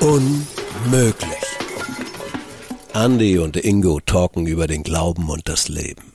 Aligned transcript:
Unmöglich. 0.00 1.36
Andy 2.94 3.38
und 3.38 3.56
Ingo 3.56 4.00
talken 4.00 4.46
über 4.46 4.66
den 4.66 4.82
Glauben 4.82 5.28
und 5.28 5.48
das 5.48 5.68
Leben. 5.68 6.12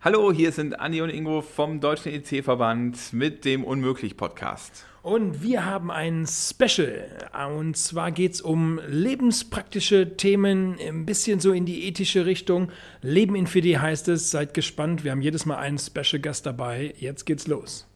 Hallo, 0.00 0.32
hier 0.32 0.52
sind 0.52 0.80
Andi 0.80 1.00
und 1.00 1.08
Ingo 1.10 1.40
vom 1.40 1.80
Deutschen 1.80 2.12
EC-Verband 2.12 3.12
mit 3.12 3.44
dem 3.46 3.64
Unmöglich-Podcast. 3.64 4.84
Und 5.04 5.42
wir 5.42 5.66
haben 5.66 5.90
ein 5.90 6.26
Special. 6.26 7.28
Und 7.58 7.76
zwar 7.76 8.10
geht 8.10 8.32
es 8.32 8.40
um 8.40 8.80
lebenspraktische 8.88 10.16
Themen, 10.16 10.78
ein 10.80 11.04
bisschen 11.04 11.40
so 11.40 11.52
in 11.52 11.66
die 11.66 11.86
ethische 11.86 12.24
Richtung. 12.24 12.72
Leben 13.02 13.36
in 13.36 13.46
4D 13.46 13.80
heißt 13.80 14.08
es. 14.08 14.30
Seid 14.30 14.54
gespannt. 14.54 15.04
Wir 15.04 15.10
haben 15.10 15.20
jedes 15.20 15.44
Mal 15.44 15.58
einen 15.58 15.76
Special 15.76 16.22
Gast 16.22 16.46
dabei. 16.46 16.94
Jetzt 16.98 17.26
geht's 17.26 17.46
los. 17.46 17.86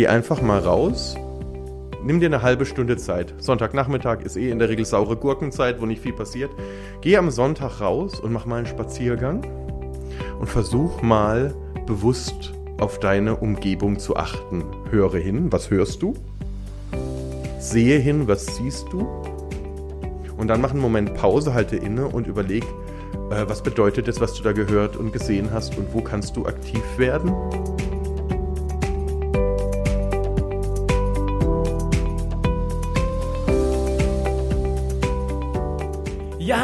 Geh 0.00 0.06
einfach 0.06 0.40
mal 0.40 0.60
raus, 0.60 1.14
nimm 2.02 2.20
dir 2.20 2.26
eine 2.30 2.40
halbe 2.40 2.64
Stunde 2.64 2.96
Zeit. 2.96 3.34
Sonntagnachmittag 3.36 4.22
ist 4.22 4.38
eh 4.38 4.48
in 4.48 4.58
der 4.58 4.70
Regel 4.70 4.86
saure 4.86 5.14
Gurkenzeit, 5.14 5.78
wo 5.78 5.84
nicht 5.84 6.00
viel 6.00 6.14
passiert. 6.14 6.50
Geh 7.02 7.18
am 7.18 7.30
Sonntag 7.30 7.82
raus 7.82 8.18
und 8.18 8.32
mach 8.32 8.46
mal 8.46 8.56
einen 8.56 8.66
Spaziergang 8.66 9.44
und 10.40 10.46
versuch 10.46 11.02
mal 11.02 11.52
bewusst 11.84 12.54
auf 12.78 12.98
deine 12.98 13.36
Umgebung 13.36 13.98
zu 13.98 14.16
achten. 14.16 14.64
Höre 14.90 15.18
hin, 15.18 15.52
was 15.52 15.70
hörst 15.70 16.00
du? 16.00 16.14
Sehe 17.58 17.98
hin, 17.98 18.26
was 18.26 18.56
siehst 18.56 18.86
du? 18.90 19.00
Und 20.38 20.48
dann 20.48 20.62
mach 20.62 20.70
einen 20.70 20.80
Moment 20.80 21.12
Pause, 21.12 21.52
halte 21.52 21.76
inne 21.76 22.06
und 22.06 22.26
überleg, 22.26 22.64
äh, 23.30 23.44
was 23.46 23.62
bedeutet 23.62 24.08
es, 24.08 24.18
was 24.18 24.32
du 24.32 24.42
da 24.42 24.52
gehört 24.52 24.96
und 24.96 25.12
gesehen 25.12 25.50
hast 25.52 25.76
und 25.76 25.92
wo 25.92 26.00
kannst 26.00 26.38
du 26.38 26.46
aktiv 26.46 26.80
werden? 26.96 27.34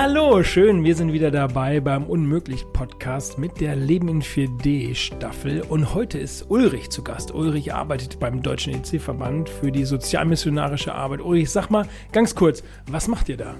Hallo, 0.08 0.44
schön. 0.44 0.84
Wir 0.84 0.94
sind 0.94 1.12
wieder 1.12 1.32
dabei 1.32 1.80
beim 1.80 2.04
Unmöglich-Podcast 2.04 3.40
mit 3.40 3.60
der 3.60 3.74
Leben 3.74 4.06
in 4.06 4.22
4D-Staffel. 4.22 5.62
Und 5.62 5.94
heute 5.94 6.16
ist 6.16 6.48
Ulrich 6.48 6.90
zu 6.90 7.02
Gast. 7.02 7.34
Ulrich 7.34 7.74
arbeitet 7.74 8.20
beim 8.20 8.40
Deutschen 8.40 8.72
EC-Verband 8.72 9.48
für 9.48 9.72
die 9.72 9.84
sozialmissionarische 9.84 10.94
Arbeit. 10.94 11.22
Ulrich, 11.22 11.50
sag 11.50 11.70
mal 11.70 11.88
ganz 12.12 12.36
kurz, 12.36 12.62
was 12.88 13.08
macht 13.08 13.28
ihr 13.28 13.36
da? 13.36 13.56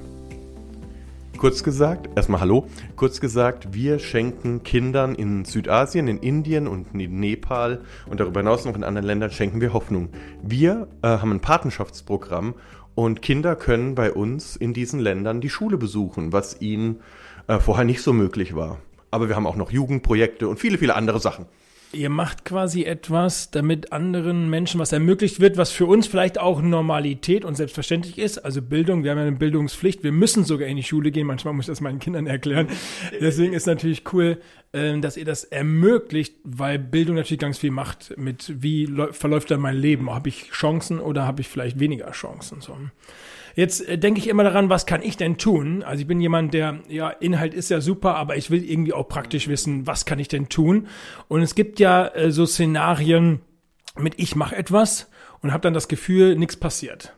Kurz 1.37 1.65
gesagt, 1.65 2.09
erstmal 2.15 2.41
Hallo. 2.41 2.69
Kurz 2.95 3.21
gesagt, 3.21 3.75
wir 3.75 3.99
schenken 3.99 4.63
Kindern 4.63 5.17
in 5.17 5.45
Südasien, 5.45 6.07
in 6.07 6.19
Indien 6.19 6.69
und 6.69 6.95
in 6.95 7.19
Nepal 7.19 7.81
und 8.09 8.21
darüber 8.21 8.39
hinaus 8.39 8.65
noch 8.65 8.77
in 8.77 8.85
anderen 8.85 9.07
Ländern 9.07 9.33
schenken 9.33 9.61
wir 9.61 9.73
Hoffnung. 9.73 10.11
Wir 10.43 10.87
äh, 11.03 11.09
haben 11.09 11.33
ein 11.33 11.41
Patenschaftsprogramm 11.41 12.55
und 12.97 13.21
Kinder 13.21 13.55
können 13.55 13.95
bei 13.95 14.11
uns 14.11 14.57
in 14.57 14.73
diesen 14.73 14.99
Ländern 14.99 15.41
die 15.43 15.51
Schule 15.51 15.77
besuchen, 15.77 16.33
was 16.33 16.61
ihnen 16.63 17.01
äh, 17.47 17.61
vorher 17.61 17.85
nicht 17.85 18.01
so 18.01 18.13
möglich 18.13 18.57
war. 18.57 18.79
Aber 19.11 19.29
wir 19.29 19.37
haben 19.37 19.47
auch 19.47 19.55
noch 19.55 19.71
Jugendprojekte 19.71 20.49
und 20.49 20.59
viele, 20.59 20.79
viele 20.79 20.97
andere 20.97 21.21
Sachen. 21.21 21.45
Ihr 21.97 22.11
macht 22.11 22.45
quasi 22.45 22.85
etwas, 22.85 23.51
damit 23.51 23.91
anderen 23.91 24.51
Menschen 24.51 24.79
was 24.79 24.93
ermöglicht 24.93 25.41
wird, 25.41 25.57
was 25.57 25.71
für 25.71 25.87
uns 25.87 26.07
vielleicht 26.07 26.39
auch 26.39 26.61
Normalität 26.61 27.45
und 27.45 27.57
selbstverständlich 27.57 28.19
ist. 28.19 28.39
Also 28.39 28.61
Bildung, 28.61 29.03
wir 29.03 29.11
haben 29.11 29.19
ja 29.19 29.25
eine 29.25 29.37
Bildungspflicht, 29.37 30.05
wir 30.05 30.13
müssen 30.13 30.45
sogar 30.45 30.69
in 30.69 30.77
die 30.77 30.83
Schule 30.83 31.11
gehen. 31.11 31.27
Manchmal 31.27 31.55
muss 31.55 31.65
ich 31.65 31.73
das 31.73 31.81
meinen 31.81 31.99
Kindern 31.99 32.27
erklären. 32.27 32.69
Deswegen 33.21 33.55
ist 33.55 33.67
natürlich 33.67 34.03
cool, 34.13 34.39
ähm, 34.75 35.01
dass 35.01 35.17
ihr 35.17 35.25
das 35.25 35.45
ermöglicht, 35.45 36.35
weil 36.45 36.79
Bildung 36.79 37.17
natürlich 37.17 37.41
ganz 37.41 37.59
viel 37.59 37.71
macht 37.71 38.13
mit, 38.19 38.63
wie 38.63 38.87
verläuft 39.13 39.51
dann 39.51 39.61
mein 39.61 39.77
Leben? 39.77 40.11
Habe 40.11 40.29
ich 40.29 40.51
Chancen 40.51 41.01
oder 41.01 41.25
habe 41.25 41.41
ich 41.41 41.49
vielleicht 41.49 41.81
weniger 41.81 42.11
Chancen? 42.11 42.61
So. 42.61 42.77
Jetzt 43.57 43.89
äh, 43.89 43.99
denke 43.99 44.21
ich 44.21 44.29
immer 44.29 44.45
daran, 44.45 44.69
was 44.69 44.87
kann 44.87 45.03
ich 45.03 45.17
denn 45.17 45.39
tun? 45.39 45.83
Also 45.83 46.03
ich 46.03 46.07
bin 46.07 46.21
jemand, 46.21 46.55
der, 46.55 46.79
ja, 46.89 47.09
Inhalt 47.09 47.55
ist 47.55 47.71
ja 47.71 47.81
super, 47.81 48.15
aber 48.15 48.37
ich 48.37 48.51
will 48.51 48.63
irgendwie 48.63 48.93
auch 48.93 49.09
praktisch 49.09 49.49
wissen, 49.49 49.87
was 49.87 50.05
kann 50.05 50.19
ich 50.19 50.29
denn 50.29 50.49
tun? 50.49 50.87
Und 51.27 51.43
es 51.43 51.55
gibt 51.55 51.81
ja 51.81 52.07
äh, 52.09 52.31
so 52.31 52.47
Szenarien 52.47 53.41
mit 53.99 54.15
ich 54.19 54.37
mache 54.37 54.55
etwas 54.55 55.11
und 55.41 55.53
habe 55.53 55.63
dann 55.63 55.75
das 55.75 55.89
Gefühl, 55.89 56.37
nichts 56.37 56.57
passiert. 56.57 57.15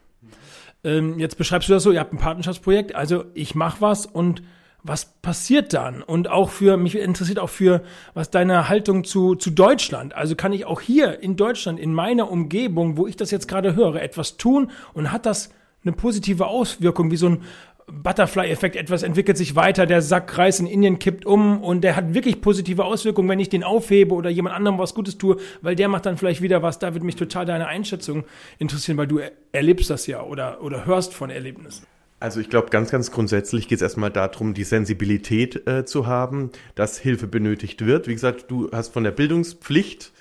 Ähm, 0.85 1.19
jetzt 1.19 1.37
beschreibst 1.37 1.69
du 1.69 1.73
das 1.73 1.83
so, 1.83 1.91
ihr 1.91 1.99
habt 1.99 2.13
ein 2.13 2.19
Partnerschaftsprojekt, 2.19 2.95
also 2.95 3.25
ich 3.35 3.57
mache 3.57 3.81
was 3.81 4.07
und 4.07 4.43
was 4.85 5.07
passiert 5.21 5.75
dann? 5.75 6.03
Und 6.03 6.29
auch 6.29 6.51
für, 6.51 6.77
mich 6.77 6.97
interessiert 6.97 7.41
auch 7.41 7.51
für, 7.51 7.83
was 8.15 8.31
deine 8.31 8.69
Haltung 8.69 9.03
zu, 9.03 9.35
zu 9.35 9.51
Deutschland. 9.51 10.15
Also 10.15 10.37
kann 10.37 10.53
ich 10.53 10.67
auch 10.67 10.81
hier 10.81 11.21
in 11.21 11.35
Deutschland, 11.35 11.81
in 11.81 11.93
meiner 11.93 12.31
Umgebung, 12.31 12.97
wo 12.97 13.09
ich 13.09 13.17
das 13.17 13.33
jetzt 13.33 13.49
gerade 13.49 13.75
höre, 13.75 13.97
etwas 13.97 14.37
tun 14.37 14.71
und 14.95 15.11
hat 15.11 15.27
das 15.27 15.51
eine 15.89 15.97
positive 15.97 16.47
Auswirkung, 16.47 17.11
wie 17.11 17.17
so 17.17 17.31
ein 17.31 17.43
Butterfly-Effekt. 17.91 18.77
Etwas 18.77 19.03
entwickelt 19.03 19.37
sich 19.37 19.57
weiter, 19.57 19.87
der 19.87 20.03
Sackreis 20.03 20.61
in 20.61 20.67
Indien 20.67 20.99
kippt 20.99 21.25
um 21.25 21.63
und 21.63 21.83
der 21.83 21.97
hat 21.97 22.15
wirklich 22.15 22.41
positive 22.41 22.85
Auswirkungen, 22.85 23.29
wenn 23.29 23.41
ich 23.41 23.49
den 23.49 23.65
aufhebe 23.65 24.15
oder 24.15 24.31
jemand 24.31 24.55
anderem 24.55 24.79
was 24.79 24.95
Gutes 24.95 25.19
tue, 25.19 25.39
weil 25.63 25.75
der 25.75 25.89
macht 25.89 26.07
dann 26.07 26.17
vielleicht 26.17 26.43
wieder 26.43 26.63
was. 26.63 26.79
Da 26.79 26.95
würde 26.95 27.07
mich 27.07 27.17
total 27.17 27.47
deine 27.47 27.67
Einschätzung 27.67 28.25
interessieren, 28.59 28.99
weil 28.99 29.07
du 29.07 29.21
erlebst 29.53 29.91
das 29.91 30.07
ja 30.07 30.23
oder, 30.23 30.63
oder 30.63 30.87
hörst 30.87 31.15
von 31.15 31.31
Erlebnissen. 31.31 31.87
Also 32.21 32.41
ich 32.41 32.51
glaube, 32.51 32.71
ganz, 32.71 32.91
ganz 32.91 33.13
grundsätzlich 33.13 33.69
geht 33.69 33.77
es 33.77 33.83
erstmal 33.83 34.11
darum, 34.11 34.53
die 34.53 34.65
Sensibilität 34.65 35.69
äh, 35.69 35.85
zu 35.85 36.07
haben, 36.07 36.51
dass 36.75 36.99
Hilfe 36.99 37.29
benötigt 37.29 37.87
wird. 37.87 38.09
Wie 38.09 38.13
gesagt, 38.13 38.51
du 38.51 38.69
hast 38.73 38.93
von 38.93 39.05
der 39.05 39.13
Bildungspflicht 39.13 40.13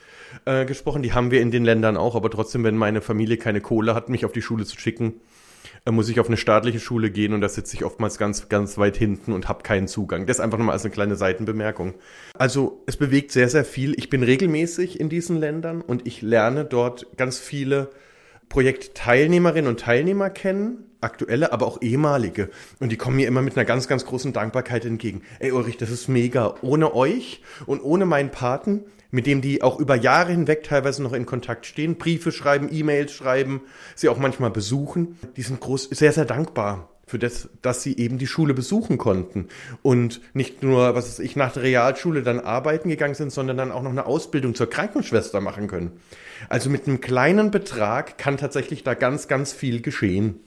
äh, 0.46 0.66
gesprochen, 0.66 1.02
die 1.02 1.14
haben 1.14 1.32
wir 1.32 1.42
in 1.42 1.50
den 1.50 1.66
Ländern 1.66 1.98
auch, 1.98 2.16
aber 2.16 2.30
trotzdem, 2.30 2.64
wenn 2.64 2.78
meine 2.78 3.02
Familie 3.02 3.38
keine 3.38 3.62
Kohle 3.62 3.96
hat, 3.96 4.10
mich 4.10 4.26
auf 4.26 4.32
die 4.32 4.44
Schule 4.44 4.66
zu 4.66 4.80
schicken, 4.80 5.16
muss 5.92 6.10
ich 6.10 6.20
auf 6.20 6.28
eine 6.28 6.38
staatliche 6.38 6.80
Schule 6.80 7.10
gehen 7.12 7.34
und 7.34 7.42
da 7.42 7.50
sitze 7.50 7.76
ich 7.76 7.86
oftmals 7.86 8.18
ganz, 8.18 8.50
ganz 8.50 8.78
weit 8.78 8.98
hinten 8.98 9.32
und 9.32 9.48
habe 9.48 9.64
keinen 9.64 9.88
Zugang. 9.88 10.26
Das 10.26 10.40
einfach 10.40 10.58
nochmal 10.58 10.74
als 10.74 10.84
eine 10.84 10.94
kleine 10.94 11.16
Seitenbemerkung. 11.16 11.94
Also 12.34 12.84
es 12.88 12.98
bewegt 12.98 13.32
sehr, 13.32 13.50
sehr 13.50 13.66
viel. 13.66 13.94
Ich 13.98 14.10
bin 14.10 14.24
regelmäßig 14.24 15.00
in 15.00 15.10
diesen 15.10 15.38
Ländern 15.38 15.82
und 15.82 16.06
ich 16.06 16.22
lerne 16.22 16.66
dort 16.66 17.08
ganz 17.18 17.40
viele 17.40 17.90
Projektteilnehmerinnen 18.50 19.70
und 19.70 19.80
Teilnehmer 19.80 20.30
kennen, 20.30 20.86
aktuelle, 21.02 21.52
aber 21.52 21.68
auch 21.68 21.82
ehemalige. 21.82 22.50
Und 22.80 22.92
die 22.92 22.98
kommen 22.98 23.18
mir 23.18 23.28
immer 23.28 23.42
mit 23.42 23.56
einer 23.56 23.66
ganz, 23.66 23.88
ganz 23.88 24.06
großen 24.06 24.34
Dankbarkeit 24.34 24.86
entgegen. 24.86 25.22
Ey 25.40 25.52
Ulrich, 25.52 25.78
das 25.78 25.90
ist 25.90 26.08
mega. 26.08 26.56
Ohne 26.62 26.94
euch 26.96 27.42
und 27.66 27.82
ohne 27.82 28.06
meinen 28.06 28.32
Paten 28.32 28.86
mit 29.12 29.26
dem 29.26 29.42
die 29.42 29.62
auch 29.62 29.80
über 29.80 29.96
Jahre 29.96 30.32
hinweg 30.32 30.64
teilweise 30.64 31.02
noch 31.04 31.14
in 31.14 31.26
Kontakt 31.26 31.66
stehen, 31.66 31.98
Briefe 31.98 32.32
schreiben, 32.32 32.70
E-Mails 32.72 33.12
schreiben, 33.12 33.62
sie 33.96 34.10
auch 34.10 34.18
manchmal 34.18 34.52
besuchen. 34.52 35.18
Die 35.36 35.42
sind 35.42 35.60
groß, 35.60 35.90
sehr, 35.92 36.12
sehr 36.12 36.26
dankbar 36.26 36.90
für 37.08 37.18
das, 37.18 37.50
dass 37.62 37.84
sie 37.84 37.98
eben 37.98 38.18
die 38.18 38.28
Schule 38.28 38.54
besuchen 38.54 38.98
konnten 38.98 39.48
und 39.82 40.20
nicht 40.34 40.62
nur, 40.62 40.94
was 40.94 41.08
weiß 41.08 41.20
ich, 41.20 41.38
nach 41.38 41.54
der 41.54 41.64
Realschule 41.64 42.22
dann 42.22 42.42
arbeiten 42.42 42.90
gegangen 42.90 43.16
sind, 43.16 43.32
sondern 43.32 43.56
dann 43.56 43.72
auch 43.72 43.82
noch 43.82 43.92
eine 43.92 44.06
Ausbildung 44.06 44.56
zur 44.56 44.70
Krankenschwester 44.70 45.40
machen 45.40 45.68
können. 45.68 46.02
Also 46.50 46.70
mit 46.70 46.86
einem 46.86 47.00
kleinen 47.00 47.50
Betrag 47.50 48.18
kann 48.18 48.36
tatsächlich 48.36 48.84
da 48.84 48.94
ganz, 48.94 49.30
ganz 49.30 49.54
viel 49.54 49.82
geschehen. 49.82 50.42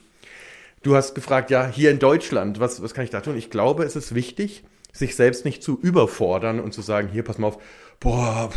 Du 0.82 0.94
hast 0.94 1.14
gefragt, 1.14 1.50
ja, 1.50 1.66
hier 1.66 1.90
in 1.90 1.98
Deutschland, 1.98 2.60
was, 2.60 2.82
was 2.82 2.92
kann 2.92 3.04
ich 3.04 3.10
da 3.10 3.22
tun? 3.22 3.36
Ich 3.36 3.50
glaube, 3.50 3.84
es 3.84 3.96
ist 3.96 4.14
wichtig, 4.14 4.62
sich 4.92 5.16
selbst 5.16 5.44
nicht 5.44 5.62
zu 5.62 5.78
überfordern 5.80 6.60
und 6.60 6.72
zu 6.72 6.82
sagen, 6.82 7.08
hier, 7.08 7.22
pass 7.22 7.38
mal 7.38 7.48
auf, 7.48 7.58
boah, 8.00 8.50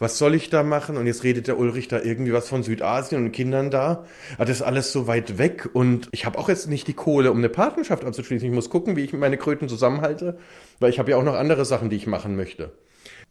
was 0.00 0.18
soll 0.18 0.34
ich 0.34 0.50
da 0.50 0.62
machen? 0.62 0.96
Und 0.96 1.06
jetzt 1.06 1.24
redet 1.24 1.46
der 1.46 1.58
Ulrich 1.58 1.88
da 1.88 2.00
irgendwie 2.00 2.32
was 2.32 2.48
von 2.48 2.62
Südasien 2.62 3.24
und 3.24 3.32
Kindern 3.32 3.70
da. 3.70 4.04
Ah, 4.36 4.44
das 4.44 4.58
ist 4.58 4.62
alles 4.62 4.92
so 4.92 5.06
weit 5.06 5.38
weg 5.38 5.68
und 5.72 6.08
ich 6.12 6.26
habe 6.26 6.38
auch 6.38 6.48
jetzt 6.48 6.68
nicht 6.68 6.86
die 6.88 6.94
Kohle, 6.94 7.30
um 7.30 7.38
eine 7.38 7.48
Partnerschaft 7.48 8.04
abzuschließen. 8.04 8.46
Ich 8.46 8.54
muss 8.54 8.70
gucken, 8.70 8.96
wie 8.96 9.04
ich 9.04 9.12
meine 9.12 9.38
Kröten 9.38 9.68
zusammenhalte, 9.68 10.38
weil 10.80 10.90
ich 10.90 10.98
habe 10.98 11.12
ja 11.12 11.16
auch 11.16 11.24
noch 11.24 11.34
andere 11.34 11.64
Sachen, 11.64 11.90
die 11.90 11.96
ich 11.96 12.06
machen 12.06 12.36
möchte. 12.36 12.72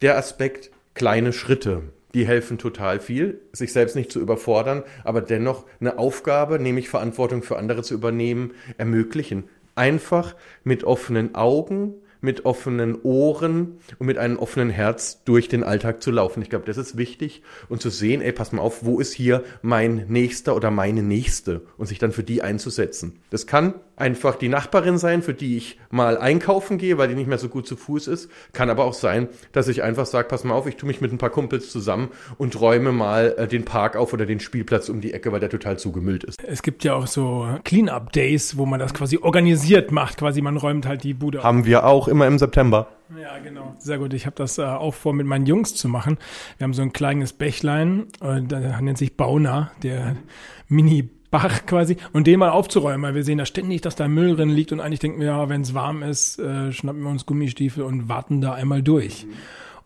Der 0.02 0.18
Aspekt 0.18 0.72
kleine 0.94 1.32
Schritte, 1.34 1.84
die 2.14 2.26
helfen 2.26 2.58
total 2.58 3.00
viel, 3.00 3.42
sich 3.52 3.72
selbst 3.74 3.96
nicht 3.96 4.12
zu 4.12 4.20
überfordern, 4.20 4.84
aber 5.04 5.22
dennoch 5.22 5.66
eine 5.80 6.00
Aufgabe, 6.00 6.60
nämlich 6.60 6.90
Verantwortung 6.90 7.44
für 7.44 7.58
andere 7.58 7.84
zu 7.84 7.94
übernehmen, 7.94 8.54
ermöglichen. 8.78 9.46
Einfach 9.76 10.36
mit 10.64 10.84
offenen 10.84 11.36
Augen, 11.36 11.94
mit 12.22 12.46
offenen 12.46 13.02
Ohren 13.02 13.80
und 14.00 14.08
mit 14.08 14.18
einem 14.18 14.38
offenen 14.38 14.70
Herz 14.70 15.24
durch 15.24 15.48
den 15.48 15.64
Alltag 15.64 16.02
zu 16.02 16.12
laufen. 16.12 16.42
Ich 16.42 16.50
glaube, 16.50 16.66
das 16.66 16.78
ist 16.78 16.98
wichtig 16.98 17.42
und 17.70 17.82
zu 17.82 17.90
sehen, 17.90 18.22
ey, 18.22 18.32
pass 18.32 18.52
mal 18.52 18.62
auf, 18.62 18.86
wo 18.86 19.00
ist 19.00 19.14
hier 19.14 19.44
mein 19.62 20.06
Nächster 20.08 20.56
oder 20.56 20.72
meine 20.72 21.04
Nächste 21.04 21.62
und 21.78 21.88
sich 21.88 22.00
dann 22.00 22.12
für 22.12 22.24
die 22.24 22.42
einzusetzen. 22.42 23.20
Das 23.30 23.48
kann 23.48 23.76
einfach 23.98 24.36
die 24.36 24.48
Nachbarin 24.48 24.98
sein, 24.98 25.24
für 25.24 25.34
die 25.34 25.58
ich 25.58 25.80
mal 25.90 26.18
einkaufen 26.18 26.78
gehe, 26.78 26.98
weil 26.98 27.08
die 27.08 27.16
nicht 27.16 27.28
mehr 27.28 27.40
so 27.40 27.50
gut 27.50 27.68
zu 27.68 27.76
Fuß 27.76 28.08
ist. 28.08 28.30
Kann 28.54 28.70
aber 28.70 28.86
auch 28.86 28.94
sein, 28.94 29.28
dass 29.52 29.68
ich 29.68 29.84
einfach 29.84 30.06
sage, 30.06 30.28
pass 30.28 30.44
mal 30.44 30.54
auf, 30.54 30.68
ich 30.68 30.76
tue 30.76 30.88
mich 30.88 31.02
mit 31.02 31.12
ein 31.12 31.18
paar 31.18 31.32
Kumpels 31.32 31.72
zusammen 31.72 32.10
und 32.38 32.60
räume 32.62 32.92
mal 32.92 33.34
äh, 33.38 33.48
den 33.48 33.66
Park 33.66 33.96
auf 33.96 34.14
oder 34.14 34.26
den 34.26 34.40
Spielplatz 34.40 34.90
um 34.90 35.02
die 35.02 35.14
Ecke, 35.14 35.32
weil 35.32 35.40
der 35.40 35.50
total 35.50 35.80
zugemüllt 35.80 36.24
ist. 36.24 36.38
Es 36.44 36.62
gibt 36.62 36.84
ja 36.84 36.94
auch 36.94 37.08
so 37.08 37.48
Clean-Up-Days, 37.64 38.58
wo 38.58 38.66
man 38.66 38.80
das 38.80 38.94
quasi 38.94 39.18
organisiert 39.18 39.92
macht, 39.92 40.18
quasi 40.20 40.42
man 40.42 40.58
räumt 40.58 40.86
halt 40.86 41.04
die 41.04 41.16
Bude 41.16 41.40
auf. 41.40 41.44
Haben 41.44 41.66
wir 41.66 41.86
auch 41.86 42.07
immer 42.08 42.28
im 42.28 42.38
September. 42.38 42.88
Ja, 43.22 43.38
genau. 43.40 43.76
Sehr 43.80 43.98
gut. 44.00 44.14
Ich 44.14 44.26
habe 44.26 44.36
das 44.36 44.58
äh, 44.58 44.64
auch 44.64 44.94
vor, 44.94 45.14
mit 45.14 45.26
meinen 45.26 45.46
Jungs 45.46 45.76
zu 45.76 45.88
machen. 45.88 46.18
Wir 46.58 46.66
haben 46.66 46.74
so 46.74 46.82
ein 46.82 46.94
kleines 46.94 47.34
Bächlein, 47.34 48.08
äh, 48.22 48.42
das 48.42 48.82
nennt 48.82 48.98
sich 48.98 49.16
Bauna, 49.16 49.72
der 49.84 50.16
Mini 50.68 51.10
Bach 51.30 51.66
quasi 51.66 51.98
und 52.14 52.26
den 52.26 52.40
mal 52.40 52.52
aufzuräumen, 52.52 53.02
weil 53.02 53.16
wir 53.16 53.24
sehen 53.24 53.38
da 53.38 53.46
ständig, 53.46 53.82
dass 53.82 53.96
da 53.96 54.08
Müll 54.08 54.38
drin 54.38 54.50
liegt 54.50 54.72
und 54.72 54.80
eigentlich 54.80 55.00
denken 55.00 55.20
wir, 55.20 55.28
ja, 55.28 55.50
wenn 55.50 55.62
es 55.62 55.74
warm 55.74 56.02
ist, 56.02 56.40
äh, 56.40 56.72
schnappen 56.72 57.02
wir 57.02 57.10
uns 57.10 57.26
Gummistiefel 57.26 57.84
und 57.84 58.08
warten 58.08 58.40
da 58.40 58.54
einmal 58.54 58.82
durch. 58.82 59.26
Mhm. 59.26 59.34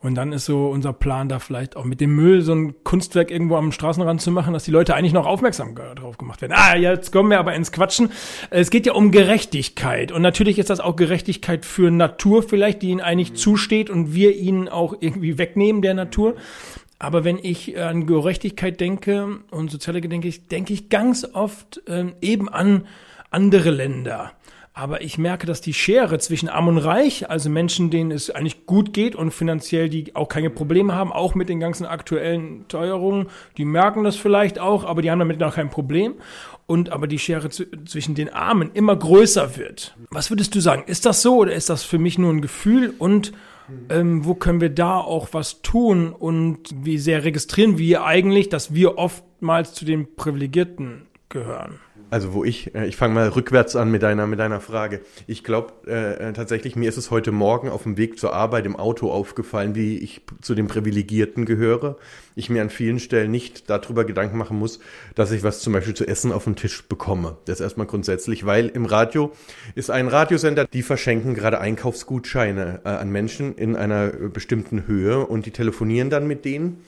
Und 0.02 0.16
dann 0.16 0.34
ist 0.34 0.46
so 0.46 0.68
unser 0.68 0.94
Plan 0.94 1.30
da 1.30 1.38
vielleicht 1.38 1.78
auch 1.78 1.86
mit 1.86 2.02
dem 2.02 2.16
Müll 2.16 2.42
so 2.42 2.54
ein 2.54 2.84
Kunstwerk 2.84 3.30
irgendwo 3.30 3.56
am 3.56 3.72
Straßenrand 3.72 4.20
zu 4.20 4.32
machen, 4.32 4.54
dass 4.54 4.64
die 4.64 4.72
Leute 4.72 4.96
eigentlich 4.96 5.14
noch 5.14 5.28
aufmerksam 5.28 5.76
drauf 5.76 6.18
gemacht 6.18 6.42
werden. 6.42 6.54
Ah, 6.56 6.76
jetzt 6.76 7.12
kommen 7.12 7.30
wir 7.30 7.38
aber 7.38 7.54
ins 7.54 7.72
Quatschen. 7.72 8.12
Es 8.50 8.72
geht 8.72 8.88
ja 8.88 8.94
um 8.94 9.12
Gerechtigkeit. 9.12 10.12
Und 10.12 10.24
natürlich 10.24 10.58
ist 10.58 10.72
das 10.72 10.80
auch 10.80 10.96
Gerechtigkeit 10.96 11.66
für 11.66 11.92
Natur 11.92 12.42
vielleicht, 12.42 12.82
die 12.82 12.90
ihnen 12.90 13.02
eigentlich 13.02 13.36
zusteht 13.36 13.92
und 13.92 14.16
wir 14.16 14.36
ihnen 14.36 14.70
auch 14.70 14.96
irgendwie 15.00 15.38
wegnehmen 15.38 15.84
der 15.84 15.94
Natur. 15.94 16.36
Aber 16.98 17.24
wenn 17.24 17.38
ich 17.38 17.80
an 17.80 18.08
Gerechtigkeit 18.08 18.80
denke 18.80 19.40
und 19.52 19.70
soziale 19.70 20.02
Gedenke, 20.02 20.32
denke 20.32 20.74
ich 20.74 20.90
ganz 20.90 21.28
oft 21.34 21.82
ähm, 21.88 22.14
eben 22.22 22.50
an 22.50 22.88
andere 23.30 23.70
Länder. 23.70 24.34
Aber 24.74 25.02
ich 25.02 25.18
merke, 25.18 25.46
dass 25.46 25.60
die 25.60 25.74
Schere 25.74 26.18
zwischen 26.20 26.48
Arm 26.48 26.70
und 26.70 26.78
Reich, 26.78 27.30
also 27.30 27.50
Menschen, 27.50 27.90
denen 27.90 28.12
es 28.12 28.30
eigentlich 28.30 28.66
gut 28.66 28.94
geht 28.94 29.16
und 29.16 29.32
finanziell 29.32 29.90
die 29.90 30.16
auch 30.16 30.30
keine 30.30 30.50
Probleme 30.50 30.96
haben, 30.96 31.12
auch 31.12 31.36
mit 31.36 31.50
den 31.50 31.60
ganzen 31.60 31.86
aktuellen 31.86 32.66
Teuerungen, 32.70 33.28
die 33.58 33.66
merken 33.66 34.06
das 34.06 34.16
vielleicht 34.16 34.60
auch, 34.60 34.86
aber 34.86 35.02
die 35.02 35.12
haben 35.12 35.20
damit 35.20 35.40
noch 35.40 35.56
kein 35.56 35.70
Problem. 35.70 36.16
Und 36.68 36.90
aber 36.90 37.08
die 37.08 37.20
Schere 37.20 37.50
zwischen 37.50 38.16
den 38.16 38.30
Armen 38.30 38.72
immer 38.74 38.96
größer 38.96 39.58
wird. 39.58 39.94
Was 40.10 40.30
würdest 40.30 40.56
du 40.56 40.62
sagen? 40.62 40.84
Ist 40.88 41.06
das 41.06 41.22
so 41.22 41.36
oder 41.36 41.54
ist 41.54 41.70
das 41.70 41.84
für 41.84 42.00
mich 42.00 42.18
nur 42.18 42.32
ein 42.32 42.42
Gefühl? 42.42 42.94
Und 42.98 43.34
ähm, 43.90 44.24
wo 44.24 44.36
können 44.36 44.62
wir 44.62 44.70
da 44.70 44.98
auch 44.98 45.30
was 45.34 45.62
tun? 45.62 46.14
Und 46.14 46.60
wie 46.74 46.98
sehr 46.98 47.26
registrieren 47.26 47.78
wir 47.78 48.06
eigentlich, 48.06 48.48
dass 48.48 48.74
wir 48.74 48.98
oftmals 48.98 49.74
zu 49.74 49.84
den 49.84 50.16
Privilegierten 50.16 51.08
gehören? 51.28 51.80
Also 52.12 52.34
wo 52.34 52.44
ich, 52.44 52.76
äh, 52.76 52.86
ich 52.88 52.98
fange 52.98 53.16
mal 53.16 53.30
rückwärts 53.30 53.78
an 53.78 53.90
mit 53.90 54.04
deiner, 54.04 54.28
mit 54.28 54.38
deiner 54.38 54.60
Frage. 54.60 55.00
Ich 55.28 55.46
glaube 55.46 55.74
äh, 55.88 56.30
äh, 56.30 56.34
tatsächlich, 56.34 56.76
mir 56.76 56.90
ist 56.90 56.98
es 56.98 57.10
heute 57.10 57.32
Morgen 57.32 57.70
auf 57.70 57.84
dem 57.84 57.96
Weg 57.96 58.20
zur 58.20 58.34
Arbeit 58.34 58.66
im 58.66 58.76
Auto 58.76 59.10
aufgefallen, 59.10 59.76
wie 59.76 59.98
ich 59.98 60.22
zu 60.42 60.54
den 60.54 60.68
Privilegierten 60.68 61.46
gehöre. 61.46 61.96
Ich 62.36 62.50
mir 62.50 62.62
an 62.62 62.70
vielen 62.70 63.00
Stellen 63.00 63.32
nicht 63.32 63.70
darüber 63.70 64.04
Gedanken 64.04 64.38
machen 64.38 64.60
muss, 64.60 64.80
dass 65.16 65.32
ich 65.32 65.42
was 65.42 65.62
zum 65.62 65.72
Beispiel 65.72 65.94
zu 65.94 66.06
essen 66.06 66.34
auf 66.34 66.44
dem 66.44 66.58
Tisch 66.58 66.84
bekomme. 66.84 67.38
Das 67.46 67.62
erstmal 67.62 67.88
grundsätzlich, 67.88 68.46
weil 68.46 68.68
im 68.68 68.86
Radio 68.86 69.32
ist 69.76 69.90
ein 69.90 70.10
Radiosender, 70.10 70.66
die 70.66 70.84
verschenken 70.84 71.34
gerade 71.34 71.62
Einkaufsgutscheine 71.62 72.82
äh, 72.84 72.90
an 72.90 73.10
Menschen 73.10 73.56
in 73.56 73.78
einer 73.78 74.10
bestimmten 74.10 74.86
Höhe 74.86 75.26
und 75.26 75.46
die 75.46 75.52
telefonieren 75.52 76.10
dann 76.10 76.28
mit 76.28 76.44
denen. 76.44 76.84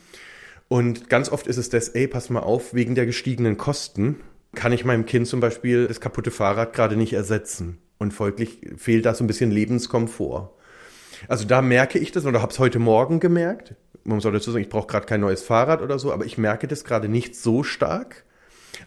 Und 0.68 1.08
ganz 1.08 1.30
oft 1.30 1.46
ist 1.46 1.56
es 1.56 1.70
das, 1.70 1.88
ey, 1.88 2.08
pass 2.08 2.28
mal 2.28 2.40
auf, 2.40 2.74
wegen 2.74 2.94
der 2.94 3.06
gestiegenen 3.06 3.56
Kosten 3.56 4.16
kann 4.54 4.72
ich 4.72 4.84
meinem 4.84 5.06
Kind 5.06 5.26
zum 5.26 5.40
Beispiel 5.40 5.86
das 5.86 6.00
kaputte 6.00 6.30
Fahrrad 6.30 6.72
gerade 6.72 6.96
nicht 6.96 7.12
ersetzen. 7.12 7.78
Und 7.98 8.12
folglich 8.12 8.60
fehlt 8.76 9.06
da 9.06 9.14
so 9.14 9.24
ein 9.24 9.26
bisschen 9.26 9.50
Lebenskomfort. 9.50 10.50
Also 11.28 11.44
da 11.44 11.62
merke 11.62 11.98
ich 11.98 12.12
das 12.12 12.26
oder 12.26 12.42
habe 12.42 12.52
es 12.52 12.58
heute 12.58 12.78
Morgen 12.78 13.20
gemerkt. 13.20 13.74
Man 14.04 14.20
soll 14.20 14.32
dazu 14.32 14.50
sagen, 14.50 14.64
ich 14.64 14.70
brauche 14.70 14.86
gerade 14.86 15.06
kein 15.06 15.20
neues 15.20 15.42
Fahrrad 15.42 15.80
oder 15.80 15.98
so, 15.98 16.12
aber 16.12 16.26
ich 16.26 16.36
merke 16.36 16.68
das 16.68 16.84
gerade 16.84 17.08
nicht 17.08 17.36
so 17.36 17.62
stark. 17.62 18.24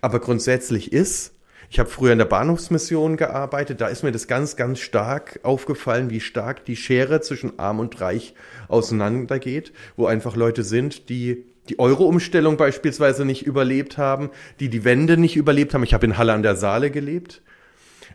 Aber 0.02 0.20
grundsätzlich 0.20 0.92
ist, 0.92 1.34
ich 1.70 1.80
habe 1.80 1.90
früher 1.90 2.14
in 2.14 2.18
der 2.18 2.26
Bahnhofsmission 2.26 3.18
gearbeitet, 3.18 3.82
da 3.82 3.88
ist 3.88 4.04
mir 4.04 4.12
das 4.12 4.28
ganz, 4.28 4.56
ganz 4.56 4.80
stark 4.80 5.40
aufgefallen, 5.44 6.10
wie 6.10 6.20
stark 6.20 6.64
die 6.66 6.76
Schere 6.76 7.22
zwischen 7.22 7.60
Arm 7.60 7.80
und 7.80 8.00
Reich 8.00 8.36
auseinandergeht, 8.68 9.74
wo 9.96 10.06
einfach 10.06 10.36
Leute 10.36 10.64
sind, 10.64 11.10
die 11.10 11.46
die 11.70 11.80
Euro-Umstellung 11.80 12.58
beispielsweise 12.58 13.26
nicht 13.26 13.46
überlebt 13.46 13.98
haben, 13.98 14.30
die 14.60 14.70
die 14.70 14.84
Wende 14.84 15.18
nicht 15.18 15.36
überlebt 15.36 15.74
haben. 15.74 15.84
Ich 15.84 15.94
habe 15.94 16.06
in 16.06 16.18
Halle 16.18 16.34
an 16.34 16.44
der 16.44 16.56
Saale 16.56 16.92
gelebt. 16.92 17.42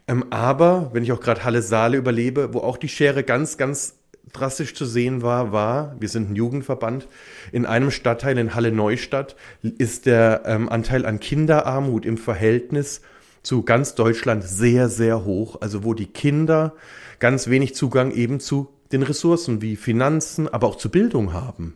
Ähm, 0.08 0.24
aber 0.30 0.90
wenn 0.92 1.02
ich 1.02 1.12
auch 1.12 1.20
gerade 1.20 1.44
Halle 1.44 1.62
Saale 1.62 1.96
überlebe, 1.96 2.54
wo 2.54 2.58
auch 2.58 2.76
die 2.76 2.88
Schere 2.88 3.22
ganz, 3.22 3.56
ganz 3.56 3.96
drastisch 4.32 4.74
zu 4.74 4.86
sehen 4.86 5.22
war, 5.22 5.52
war, 5.52 5.96
wir 6.00 6.08
sind 6.08 6.30
ein 6.30 6.36
Jugendverband, 6.36 7.06
in 7.52 7.66
einem 7.66 7.90
Stadtteil 7.90 8.38
in 8.38 8.54
Halle 8.54 8.72
Neustadt 8.72 9.36
ist 9.62 10.06
der 10.06 10.42
ähm, 10.46 10.68
Anteil 10.68 11.04
an 11.04 11.20
Kinderarmut 11.20 12.06
im 12.06 12.16
Verhältnis 12.16 13.02
zu 13.42 13.62
ganz 13.62 13.94
Deutschland 13.94 14.44
sehr, 14.44 14.88
sehr 14.88 15.24
hoch. 15.24 15.60
Also 15.60 15.84
wo 15.84 15.94
die 15.94 16.06
Kinder 16.06 16.74
ganz 17.18 17.48
wenig 17.48 17.74
Zugang 17.74 18.12
eben 18.12 18.40
zu 18.40 18.68
den 18.92 19.02
Ressourcen 19.02 19.62
wie 19.62 19.76
Finanzen, 19.76 20.48
aber 20.48 20.66
auch 20.66 20.76
zu 20.76 20.90
Bildung 20.90 21.32
haben. 21.32 21.74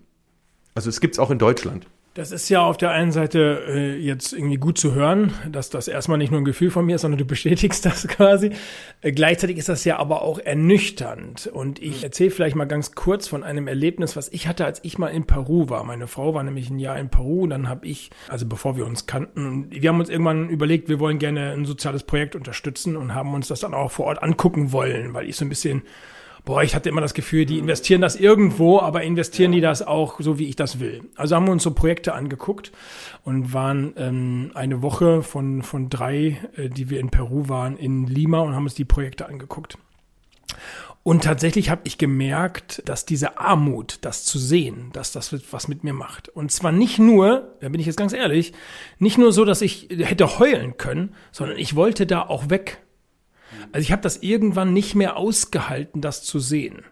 Also 0.76 0.90
es 0.90 1.00
gibt 1.00 1.14
es 1.14 1.19
auch 1.19 1.31
in 1.31 1.38
Deutschland. 1.38 1.87
Das 2.12 2.32
ist 2.32 2.49
ja 2.49 2.62
auf 2.62 2.76
der 2.76 2.90
einen 2.90 3.12
Seite 3.12 3.64
äh, 3.67 3.96
jetzt 3.96 4.32
irgendwie 4.32 4.56
gut 4.56 4.78
zu 4.78 4.94
hören, 4.94 5.34
dass 5.50 5.70
das 5.70 5.88
erstmal 5.88 6.17
nicht 6.19 6.31
nur 6.31 6.40
ein 6.40 6.46
Gefühl 6.46 6.70
von 6.70 6.84
mir 6.84 6.96
ist, 6.96 7.02
sondern 7.02 7.19
du 7.19 7.25
bestätigst 7.26 7.84
das 7.84 8.06
quasi. 8.08 8.50
Äh, 9.00 9.12
gleichzeitig 9.12 9.56
ist 9.56 9.70
das 9.70 9.84
ja 9.84 9.99
aber 9.99 10.20
auch 10.20 10.38
ernüchternd. 10.38 11.46
Und 11.46 11.81
ich 11.82 12.05
erzähle 12.05 12.31
vielleicht 12.31 12.56
mal 12.56 12.67
ganz 12.67 12.93
kurz 12.93 13.26
von 13.26 13.43
einem 13.43 13.69
Erlebnis, 13.69 14.17
was 14.17 14.28
ich 14.31 14.49
hatte, 14.49 14.67
als 14.67 14.81
ich 14.82 14.99
mal 14.99 15.08
in 15.08 15.26
Peru 15.26 15.70
war. 15.70 15.82
Meine 15.84 16.06
Frau 16.06 16.34
war 16.34 16.43
nämlich 16.43 16.69
ein 16.69 16.78
Jahr 16.78 16.99
in 16.99 17.08
Peru 17.08 17.43
und 17.43 17.50
dann 17.50 17.70
habe 17.70 17.87
ich, 17.87 18.11
also 18.28 18.46
bevor 18.46 18.76
wir 18.76 18.84
uns 18.84 19.06
kannten, 19.06 19.70
wir 19.70 19.88
haben 19.88 20.00
uns 20.00 20.11
irgendwann 20.11 20.50
überlegt, 20.50 20.90
wir 20.90 21.00
wollen 21.00 21.19
gerne 21.19 21.52
ein 21.52 21.64
soziales 21.64 22.02
Projekt 22.02 22.34
unterstützen 22.34 22.96
und 22.96 23.14
haben 23.14 23.32
uns 23.34 23.49
das 23.49 23.61
dann 23.61 23.75
auch 23.75 23.90
vor 23.90 24.06
Ort 24.06 24.23
angucken 24.23 24.73
wollen, 24.73 25.14
weil 25.14 25.28
ich 25.28 25.37
so 25.37 25.44
ein 25.44 25.50
bisschen 25.50 25.82
boah, 26.47 26.63
ich 26.63 26.75
hatte 26.75 26.89
immer 26.89 27.03
das 27.03 27.13
Gefühl, 27.13 27.45
die 27.45 27.59
investieren 27.59 28.01
das 28.01 28.17
irgendwo, 28.17 28.81
aber 28.81 29.03
investieren 29.03 29.53
die 29.53 29.61
das 29.61 29.83
auch 29.83 30.21
so, 30.21 30.39
wie 30.39 30.49
ich 30.49 30.57
das 30.57 30.81
will. 30.81 31.03
Also 31.17 31.37
haben 31.37 31.45
wir 31.45 31.53
uns 31.53 31.65
so 31.65 31.73
Projekte 31.73 32.15
angeguckt 32.15 32.73
und 33.25 33.53
waren 33.53 33.93
ähm, 33.97 34.53
eine 34.55 34.81
Woche 34.81 35.23
von, 35.23 35.63
von 35.63 35.91
drei, 35.91 36.39
äh, 36.57 36.71
die 36.71 36.89
wir 36.89 37.01
in 37.01 37.11
Peru 37.11 37.49
waren, 37.49 37.77
in 37.77 38.07
Lima 38.07 38.39
und 38.39 38.55
haben 38.55 38.63
uns 38.63 38.75
die 38.75 38.85
Projekte 38.85 39.29
angeguckt. 39.29 39.77
Und 41.03 41.25
tatsächlich 41.25 41.69
habe 41.71 41.83
ich 41.85 41.99
gemerkt, 41.99 42.83
dass 42.85 43.05
diese 43.05 43.39
Armut, 43.39 43.99
das 44.03 44.25
zu 44.25 44.38
sehen, 44.38 44.91
dass 44.93 45.12
das 45.12 45.35
was 45.53 45.69
mit 45.69 45.85
mir 45.85 45.93
macht. 45.93 46.29
Und 46.29 46.53
zwar 46.53 46.73
nicht 46.73 46.99
nur, 46.99 47.55
da 47.61 47.69
bin 47.69 47.81
ich 47.81 47.87
jetzt 47.87 47.97
ganz 47.97 48.12
ehrlich, 48.12 48.53
nicht 48.99 49.19
nur 49.19 49.33
so, 49.33 49.45
dass 49.45 49.62
ich 49.62 49.88
hätte 49.91 50.38
heulen 50.38 50.76
können, 50.76 51.15
sondern 51.33 51.59
ich 51.59 51.75
wollte 51.75 52.07
da 52.07 52.23
auch 52.23 52.50
weg. 52.50 52.79
Also 53.73 53.85
ich 53.85 53.93
habe 53.93 54.03
das 54.03 54.19
irgendwann 54.23 54.73
nicht 54.73 54.95
mehr 54.95 55.17
ausgehalten, 55.17 56.01
das 56.01 56.23
zu 56.23 56.39
sehen. 56.39 56.85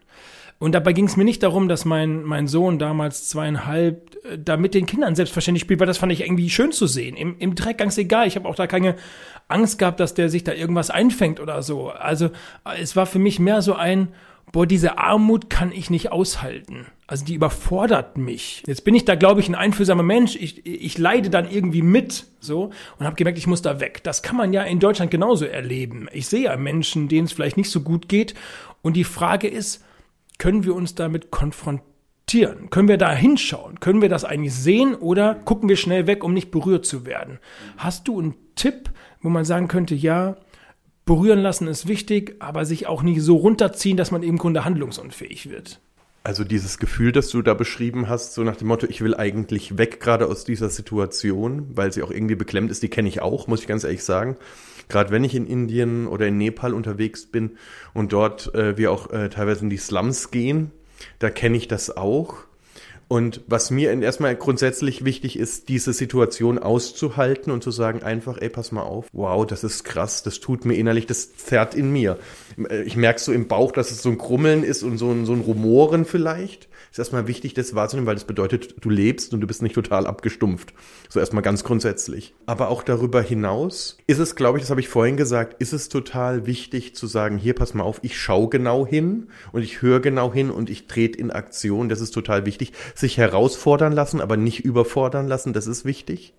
Und 0.57 0.71
dabei 0.73 0.93
ging 0.93 1.05
es 1.05 1.17
mir 1.17 1.25
nicht 1.25 1.43
darum, 1.43 1.67
dass 1.67 1.83
mein, 1.83 2.23
mein 2.23 2.47
Sohn 2.47 2.79
damals 2.79 3.27
zweieinhalb 3.27 4.15
äh, 4.25 4.37
da 4.37 4.55
mit 4.55 4.73
den 4.73 4.85
Kindern 4.85 5.15
selbstverständlich 5.15 5.61
spielt, 5.61 5.79
weil 5.79 5.87
das 5.87 5.97
fand 5.97 6.11
ich 6.13 6.21
irgendwie 6.21 6.49
schön 6.49 6.71
zu 6.71 6.87
sehen. 6.87 7.17
Im, 7.17 7.37
im 7.39 7.55
Dreck 7.55 7.77
ganz 7.77 7.97
egal. 7.97 8.27
Ich 8.27 8.35
habe 8.35 8.47
auch 8.47 8.55
da 8.55 8.65
keine 8.65 8.95
Angst 9.47 9.79
gehabt, 9.79 9.99
dass 9.99 10.13
der 10.13 10.29
sich 10.29 10.43
da 10.43 10.53
irgendwas 10.53 10.89
einfängt 10.89 11.39
oder 11.39 11.61
so. 11.61 11.89
Also 11.89 12.29
es 12.79 12.95
war 12.95 13.05
für 13.05 13.19
mich 13.19 13.39
mehr 13.39 13.61
so 13.61 13.75
ein, 13.75 14.09
boah, 14.55 14.65
diese 14.65 14.97
Armut 14.97 15.49
kann 15.49 15.73
ich 15.73 15.89
nicht 15.89 16.13
aushalten. 16.13 16.85
Also 17.07 17.25
die 17.25 17.33
überfordert 17.33 18.17
mich. 18.17 18.63
Jetzt 18.65 18.85
bin 18.85 18.95
ich 18.95 19.03
da, 19.03 19.15
glaube 19.15 19.41
ich, 19.41 19.49
ein 19.49 19.53
einfühlsamer 19.53 20.01
Mensch. 20.01 20.37
Ich, 20.37 20.65
ich 20.65 20.97
leide 20.97 21.29
dann 21.29 21.51
irgendwie 21.51 21.81
mit 21.81 22.27
so 22.39 22.71
und 22.97 23.05
habe 23.05 23.17
gemerkt, 23.17 23.37
ich 23.37 23.47
muss 23.47 23.61
da 23.61 23.81
weg. 23.81 24.01
Das 24.03 24.23
kann 24.23 24.37
man 24.37 24.53
ja 24.53 24.63
in 24.63 24.79
Deutschland 24.79 25.11
genauso 25.11 25.43
erleben. 25.43 26.07
Ich 26.13 26.27
sehe 26.27 26.43
ja 26.43 26.55
Menschen, 26.55 27.09
denen 27.09 27.25
es 27.25 27.33
vielleicht 27.33 27.57
nicht 27.57 27.69
so 27.69 27.81
gut 27.81 28.07
geht. 28.07 28.33
Und 28.81 28.93
die 28.93 29.03
Frage 29.03 29.49
ist, 29.49 29.83
können 30.37 30.63
wir 30.63 30.73
uns 30.73 30.95
damit 30.95 31.31
konfrontieren? 31.31 32.69
Können 32.69 32.87
wir 32.87 32.97
da 32.97 33.11
hinschauen? 33.11 33.81
Können 33.81 34.01
wir 34.01 34.07
das 34.09 34.23
eigentlich 34.23 34.55
sehen 34.55 34.95
oder 34.95 35.35
gucken 35.35 35.67
wir 35.67 35.75
schnell 35.75 36.07
weg, 36.07 36.23
um 36.23 36.33
nicht 36.33 36.51
berührt 36.51 36.85
zu 36.85 37.05
werden? 37.05 37.39
Hast 37.75 38.07
du 38.07 38.21
einen 38.21 38.35
Tipp, 38.55 38.89
wo 39.19 39.27
man 39.27 39.43
sagen 39.43 39.67
könnte, 39.67 39.95
ja, 39.95 40.37
berühren 41.05 41.39
lassen 41.39 41.67
ist 41.67 41.87
wichtig, 41.87 42.35
aber 42.39 42.65
sich 42.65 42.87
auch 42.87 43.03
nicht 43.03 43.21
so 43.21 43.37
runterziehen, 43.37 43.97
dass 43.97 44.11
man 44.11 44.23
im 44.23 44.37
Grunde 44.37 44.65
handlungsunfähig 44.65 45.49
wird. 45.49 45.79
Also 46.23 46.43
dieses 46.43 46.79
Gefühl, 46.79 47.11
das 47.11 47.29
du 47.29 47.43
da 47.43 47.53
beschrieben 47.53 48.09
hast, 48.09 48.33
so 48.33 48.43
nach 48.43 48.55
dem 48.55 48.67
Motto, 48.67 48.87
ich 48.89 49.01
will 49.01 49.13
eigentlich 49.13 49.77
weg 49.77 49.99
gerade 49.99 50.25
aus 50.25 50.43
dieser 50.43 50.69
Situation, 50.69 51.67
weil 51.75 51.93
sie 51.93 52.01
auch 52.01 52.09
irgendwie 52.09 52.33
beklemmt 52.33 52.71
ist, 52.71 52.81
die 52.81 52.89
kenne 52.89 53.07
ich 53.07 53.21
auch, 53.21 53.45
muss 53.45 53.61
ich 53.61 53.67
ganz 53.67 53.83
ehrlich 53.83 54.03
sagen. 54.03 54.35
gerade 54.87 55.11
wenn 55.11 55.23
ich 55.23 55.35
in 55.35 55.45
Indien 55.45 56.07
oder 56.07 56.25
in 56.27 56.39
Nepal 56.39 56.73
unterwegs 56.73 57.27
bin 57.27 57.57
und 57.93 58.11
dort 58.11 58.53
äh, 58.55 58.75
wir 58.75 58.91
auch 58.91 59.11
äh, 59.11 59.29
teilweise 59.29 59.61
in 59.61 59.69
die 59.69 59.77
Slums 59.77 60.31
gehen, 60.31 60.71
da 61.19 61.29
kenne 61.29 61.57
ich 61.57 61.67
das 61.67 61.95
auch. 61.95 62.37
Und 63.07 63.41
was 63.47 63.69
mir 63.69 63.91
erstmal 64.01 64.35
grundsätzlich 64.35 65.05
wichtig 65.05 65.37
ist, 65.37 65.69
diese 65.69 65.93
Situation 65.93 66.57
auszuhalten 66.57 67.51
und 67.51 67.63
zu 67.63 67.69
sagen 67.69 68.01
einfach, 68.01 68.37
ey, 68.41 68.49
pass 68.49 68.71
mal 68.71 68.81
auf, 68.81 69.07
wow, 69.13 69.45
das 69.45 69.63
ist 69.63 69.83
krass, 69.83 70.23
das 70.23 70.39
tut 70.39 70.65
mir 70.65 70.73
innerlich, 70.73 71.05
das 71.05 71.35
zerrt 71.37 71.75
in 71.75 71.91
mir. 71.91 72.17
Ich 72.85 72.95
merke 72.95 73.19
so 73.19 73.31
im 73.31 73.47
Bauch, 73.47 73.71
dass 73.71 73.91
es 73.91 74.01
so 74.01 74.09
ein 74.09 74.17
Krummeln 74.17 74.63
ist 74.63 74.81
und 74.81 74.97
so 74.97 75.11
ein, 75.11 75.25
so 75.25 75.33
ein 75.33 75.41
Rumoren 75.41 76.05
vielleicht 76.05 76.67
ist 76.95 76.99
erstmal 76.99 77.27
wichtig, 77.27 77.53
das 77.53 77.75
wahrzunehmen, 77.75 78.07
weil 78.07 78.15
das 78.15 78.23
bedeutet, 78.23 78.75
du 78.79 78.89
lebst 78.89 79.33
und 79.33 79.41
du 79.41 79.47
bist 79.47 79.61
nicht 79.61 79.75
total 79.75 80.07
abgestumpft. 80.07 80.73
So 81.09 81.19
erstmal 81.19 81.43
ganz 81.43 81.65
grundsätzlich. 81.65 82.33
Aber 82.45 82.69
auch 82.69 82.83
darüber 82.83 83.21
hinaus 83.21 83.97
ist 84.07 84.19
es, 84.19 84.37
glaube 84.37 84.57
ich, 84.57 84.63
das 84.63 84.69
habe 84.69 84.79
ich 84.79 84.87
vorhin 84.87 85.17
gesagt, 85.17 85.61
ist 85.61 85.73
es 85.73 85.89
total 85.89 86.45
wichtig 86.45 86.95
zu 86.95 87.07
sagen, 87.07 87.37
hier 87.37 87.53
pass 87.53 87.73
mal 87.73 87.83
auf, 87.83 87.99
ich 88.01 88.17
schaue 88.17 88.47
genau 88.47 88.87
hin 88.87 89.27
und 89.51 89.61
ich 89.61 89.81
höre 89.81 89.99
genau 89.99 90.33
hin 90.33 90.49
und 90.49 90.69
ich 90.69 90.87
trete 90.87 91.19
in 91.19 91.31
Aktion. 91.31 91.89
Das 91.89 91.99
ist 91.99 92.11
total 92.11 92.45
wichtig. 92.45 92.71
Sich 92.95 93.17
herausfordern 93.17 93.93
lassen, 93.93 94.21
aber 94.21 94.37
nicht 94.37 94.65
überfordern 94.65 95.27
lassen, 95.27 95.53
das 95.53 95.67
ist 95.67 95.85
wichtig. 95.85 96.33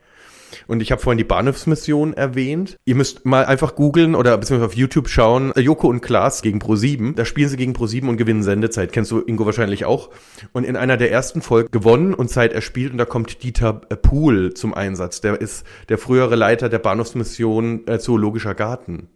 Und 0.67 0.81
ich 0.81 0.93
habe 0.93 1.01
vorhin 1.01 1.19
die 1.19 1.25
Bahnhofsmission 1.25 2.15
erwähnt. 2.15 2.77
Ihr 2.85 2.95
müsst 2.95 3.25
mal 3.25 3.45
einfach 3.45 3.75
googeln 3.75 4.15
oder 4.15 4.37
beziehungsweise 4.37 4.67
auf 4.67 4.77
YouTube 4.77 5.09
schauen. 5.09 5.53
Äh, 5.55 5.61
Joko 5.61 5.89
und 5.89 6.01
Klaas 6.01 6.43
gegen 6.43 6.61
Pro7. 6.61 7.15
Da 7.15 7.25
spielen 7.25 7.49
sie 7.49 7.57
gegen 7.57 7.73
Pro7 7.73 8.09
und 8.09 8.17
gewinnen 8.17 8.43
Sendezeit. 8.43 8.93
Kennst 8.93 9.11
du 9.11 9.21
Ingo 9.21 9.47
wahrscheinlich 9.47 9.85
auch. 9.85 10.11
Und 10.53 10.65
in 10.65 10.77
einer 10.77 10.97
der 10.97 11.11
ersten 11.11 11.43
Folgen 11.43 11.71
gewonnen 11.71 12.15
und 12.15 12.31
Zeit 12.31 12.53
erspielt. 12.53 12.93
Und 12.93 12.99
da 12.99 13.05
kommt 13.05 13.43
Dieter 13.43 13.83
äh, 13.89 13.97
Pool 13.97 14.55
zum 14.55 14.75
Einsatz. 14.75 15.21
Der 15.21 15.41
ist 15.41 15.67
der 15.89 15.99
frühere 15.99 16.37
Leiter 16.37 16.69
der 16.69 16.79
Bahnhofsmission 16.79 17.87
äh, 17.87 17.99
Zoologischer 17.99 18.55
Garten. 18.55 19.09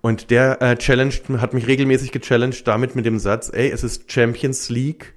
Und 0.00 0.30
der 0.30 0.62
äh, 0.62 0.76
challenged, 0.76 1.28
hat 1.38 1.52
mich 1.52 1.66
regelmäßig 1.66 2.10
gechallenged 2.10 2.66
damit 2.66 2.96
mit 2.96 3.04
dem 3.04 3.18
Satz, 3.18 3.50
ey, 3.52 3.70
es 3.70 3.84
ist 3.84 4.10
Champions 4.10 4.70
League 4.70 5.14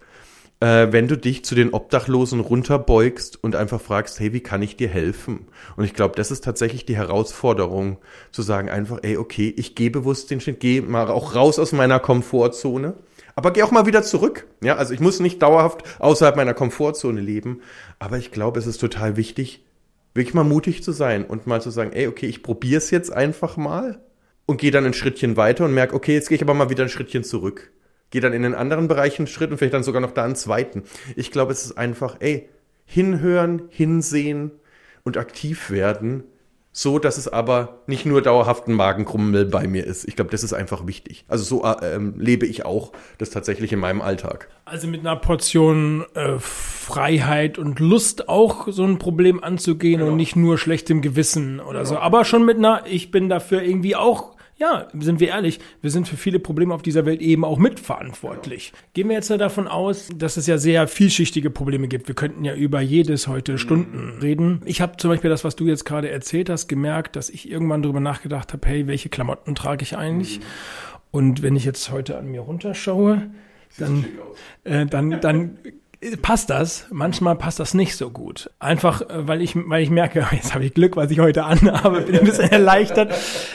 äh, 0.59 0.87
wenn 0.91 1.07
du 1.07 1.17
dich 1.17 1.45
zu 1.45 1.55
den 1.55 1.73
Obdachlosen 1.73 2.39
runterbeugst 2.39 3.43
und 3.43 3.55
einfach 3.55 3.79
fragst, 3.79 4.19
hey, 4.19 4.33
wie 4.33 4.39
kann 4.39 4.61
ich 4.61 4.75
dir 4.75 4.87
helfen? 4.87 5.47
Und 5.75 5.85
ich 5.85 5.93
glaube, 5.93 6.15
das 6.15 6.31
ist 6.31 6.43
tatsächlich 6.43 6.85
die 6.85 6.95
Herausforderung, 6.95 7.97
zu 8.31 8.41
sagen 8.41 8.69
einfach, 8.69 8.99
ey, 9.03 9.17
okay, 9.17 9.53
ich 9.55 9.75
gehe 9.75 9.91
bewusst 9.91 10.31
den 10.31 10.41
Schritt, 10.41 10.59
gehe 10.59 10.81
mal 10.81 11.07
auch 11.09 11.35
raus 11.35 11.59
aus 11.59 11.73
meiner 11.73 11.99
Komfortzone, 11.99 12.95
aber 13.35 13.51
geh 13.51 13.61
auch 13.61 13.71
mal 13.71 13.85
wieder 13.85 14.01
zurück. 14.01 14.47
Ja, 14.61 14.77
also 14.77 14.93
ich 14.93 14.99
muss 14.99 15.19
nicht 15.19 15.41
dauerhaft 15.41 15.83
außerhalb 15.99 16.35
meiner 16.35 16.55
Komfortzone 16.55 17.21
leben, 17.21 17.61
aber 17.99 18.17
ich 18.17 18.31
glaube, 18.31 18.59
es 18.59 18.65
ist 18.65 18.79
total 18.79 19.15
wichtig, 19.15 19.63
wirklich 20.15 20.33
mal 20.33 20.43
mutig 20.43 20.83
zu 20.83 20.91
sein 20.91 21.23
und 21.23 21.45
mal 21.45 21.61
zu 21.61 21.69
sagen, 21.69 21.91
ey, 21.93 22.07
okay, 22.07 22.25
ich 22.25 22.41
probiere 22.41 22.79
es 22.79 22.89
jetzt 22.89 23.13
einfach 23.13 23.57
mal 23.57 24.01
und 24.47 24.59
gehe 24.59 24.71
dann 24.71 24.85
ein 24.85 24.93
Schrittchen 24.93 25.37
weiter 25.37 25.65
und 25.65 25.75
merke, 25.75 25.93
okay, 25.93 26.15
jetzt 26.15 26.29
gehe 26.29 26.37
ich 26.37 26.41
aber 26.41 26.55
mal 26.55 26.71
wieder 26.71 26.83
ein 26.83 26.89
Schrittchen 26.89 27.23
zurück 27.23 27.71
gehe 28.09 28.21
dann 28.21 28.33
in 28.33 28.43
den 28.43 28.55
anderen 28.55 28.87
Bereichen 28.87 29.23
einen 29.23 29.27
Schritt 29.27 29.51
und 29.51 29.57
vielleicht 29.57 29.73
dann 29.73 29.83
sogar 29.83 30.01
noch 30.01 30.11
da 30.11 30.23
einen 30.23 30.35
zweiten. 30.35 30.83
Ich 31.15 31.31
glaube, 31.31 31.51
es 31.51 31.65
ist 31.65 31.77
einfach, 31.77 32.17
ey, 32.19 32.49
hinhören, 32.85 33.63
hinsehen 33.69 34.51
und 35.03 35.17
aktiv 35.17 35.69
werden, 35.69 36.23
so 36.71 36.99
dass 36.99 37.17
es 37.17 37.27
aber 37.27 37.81
nicht 37.87 38.05
nur 38.05 38.21
dauerhaft 38.21 38.67
ein 38.67 38.73
Magenkrummel 38.73 39.45
bei 39.45 39.67
mir 39.67 39.83
ist. 39.83 40.07
Ich 40.07 40.15
glaube, 40.15 40.29
das 40.29 40.43
ist 40.43 40.53
einfach 40.53 40.85
wichtig. 40.85 41.25
Also 41.27 41.43
so 41.43 41.65
äh, 41.65 41.95
ähm, 41.95 42.13
lebe 42.19 42.45
ich 42.45 42.65
auch 42.65 42.91
das 43.17 43.31
tatsächlich 43.31 43.73
in 43.73 43.79
meinem 43.79 43.99
Alltag. 43.99 44.47
Also 44.63 44.87
mit 44.87 44.99
einer 44.99 45.15
Portion 45.15 46.05
äh, 46.13 46.37
Freiheit 46.37 47.57
und 47.57 47.79
Lust 47.79 48.29
auch 48.29 48.67
so 48.69 48.83
ein 48.83 48.99
Problem 48.99 49.43
anzugehen 49.43 49.99
genau. 49.99 50.11
und 50.11 50.17
nicht 50.17 50.35
nur 50.35 50.59
schlechtem 50.59 51.01
Gewissen 51.01 51.59
oder 51.59 51.79
genau. 51.79 51.89
so. 51.89 51.97
Aber 51.97 52.23
schon 52.25 52.45
mit 52.45 52.57
einer, 52.57 52.83
ich 52.85 53.09
bin 53.09 53.27
dafür 53.27 53.63
irgendwie 53.63 53.95
auch 53.95 54.36
ja, 54.57 54.87
sind 54.99 55.19
wir 55.19 55.29
ehrlich, 55.29 55.59
wir 55.81 55.91
sind 55.91 56.07
für 56.07 56.17
viele 56.17 56.39
Probleme 56.39 56.73
auf 56.73 56.81
dieser 56.81 57.05
Welt 57.05 57.21
eben 57.21 57.45
auch 57.45 57.59
mitverantwortlich. 57.59 58.73
Gehen 58.93 59.07
wir 59.07 59.15
jetzt 59.15 59.29
davon 59.29 59.67
aus, 59.67 60.09
dass 60.15 60.35
es 60.35 60.47
ja 60.47 60.57
sehr 60.57 60.87
vielschichtige 60.87 61.51
Probleme 61.51 61.87
gibt. 61.87 62.07
Wir 62.07 62.15
könnten 62.15 62.43
ja 62.43 62.55
über 62.55 62.81
jedes 62.81 63.27
heute 63.27 63.53
mhm. 63.53 63.57
Stunden 63.59 64.19
reden. 64.21 64.61
Ich 64.65 64.81
habe 64.81 64.97
zum 64.97 65.11
Beispiel 65.11 65.29
das, 65.29 65.43
was 65.43 65.55
du 65.55 65.65
jetzt 65.65 65.85
gerade 65.85 66.09
erzählt 66.09 66.49
hast, 66.49 66.67
gemerkt, 66.67 67.15
dass 67.15 67.29
ich 67.29 67.49
irgendwann 67.49 67.83
darüber 67.83 67.99
nachgedacht 67.99 68.51
habe, 68.53 68.67
hey, 68.67 68.87
welche 68.87 69.09
Klamotten 69.09 69.53
trage 69.53 69.83
ich 69.83 69.95
eigentlich? 69.95 70.39
Mhm. 70.39 70.43
Und 71.11 71.41
wenn 71.43 71.55
ich 71.55 71.63
jetzt 71.63 71.91
heute 71.91 72.17
an 72.17 72.27
mir 72.27 72.41
runterschaue, 72.41 73.29
dann, 73.77 74.05
äh, 74.63 74.85
dann, 74.87 75.21
dann 75.21 75.59
passt 76.21 76.49
das. 76.49 76.85
Manchmal 76.91 77.35
passt 77.35 77.59
das 77.59 77.73
nicht 77.73 77.95
so 77.95 78.09
gut. 78.09 78.49
Einfach, 78.59 79.01
äh, 79.01 79.27
weil 79.27 79.41
ich, 79.41 79.55
weil 79.55 79.83
ich 79.83 79.89
merke, 79.89 80.25
jetzt 80.31 80.53
habe 80.53 80.65
ich 80.65 80.73
Glück, 80.73 80.95
was 80.95 81.11
ich 81.11 81.19
heute 81.19 81.45
anhabe, 81.45 82.01
bin 82.01 82.19
ein 82.19 82.25
bisschen 82.25 82.51
erleichtert. 82.51 83.13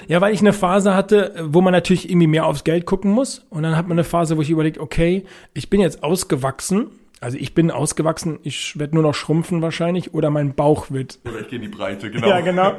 Ja, 0.09 0.21
weil 0.21 0.35
ich 0.35 0.41
eine 0.41 0.53
Phase 0.53 0.95
hatte, 0.95 1.35
wo 1.43 1.61
man 1.61 1.73
natürlich 1.73 2.09
irgendwie 2.09 2.27
mehr 2.27 2.47
aufs 2.47 2.65
Geld 2.65 2.87
gucken 2.87 3.11
muss. 3.11 3.47
Und 3.51 3.63
dann 3.63 3.77
hat 3.77 3.89
man 3.89 3.97
eine 3.97 4.05
Phase, 4.05 4.37
wo 4.37 4.43
ich 4.43 4.51
überlege, 4.51 4.81
okay, 4.81 5.25
ich 5.55 5.71
bin 5.71 5.81
jetzt 5.81 6.03
ausgewachsen 6.03 6.91
also 7.23 7.39
ich 7.39 7.55
bin 7.55 7.71
ausgewachsen, 7.71 8.41
ich 8.43 8.77
werde 8.81 8.97
nur 8.97 9.05
noch 9.05 9.15
schrumpfen 9.15 9.63
wahrscheinlich 9.63 10.13
oder 10.13 10.29
mein 10.31 10.55
Bauch 10.55 10.91
wird. 10.91 11.21
Oder 11.25 11.43
ich 11.43 11.49
gehe 11.49 11.61
in 11.61 11.63
die 11.63 11.69
Breite, 11.69 12.11
genau. 12.11 12.27
Ja, 12.33 12.41
genau. 12.41 12.73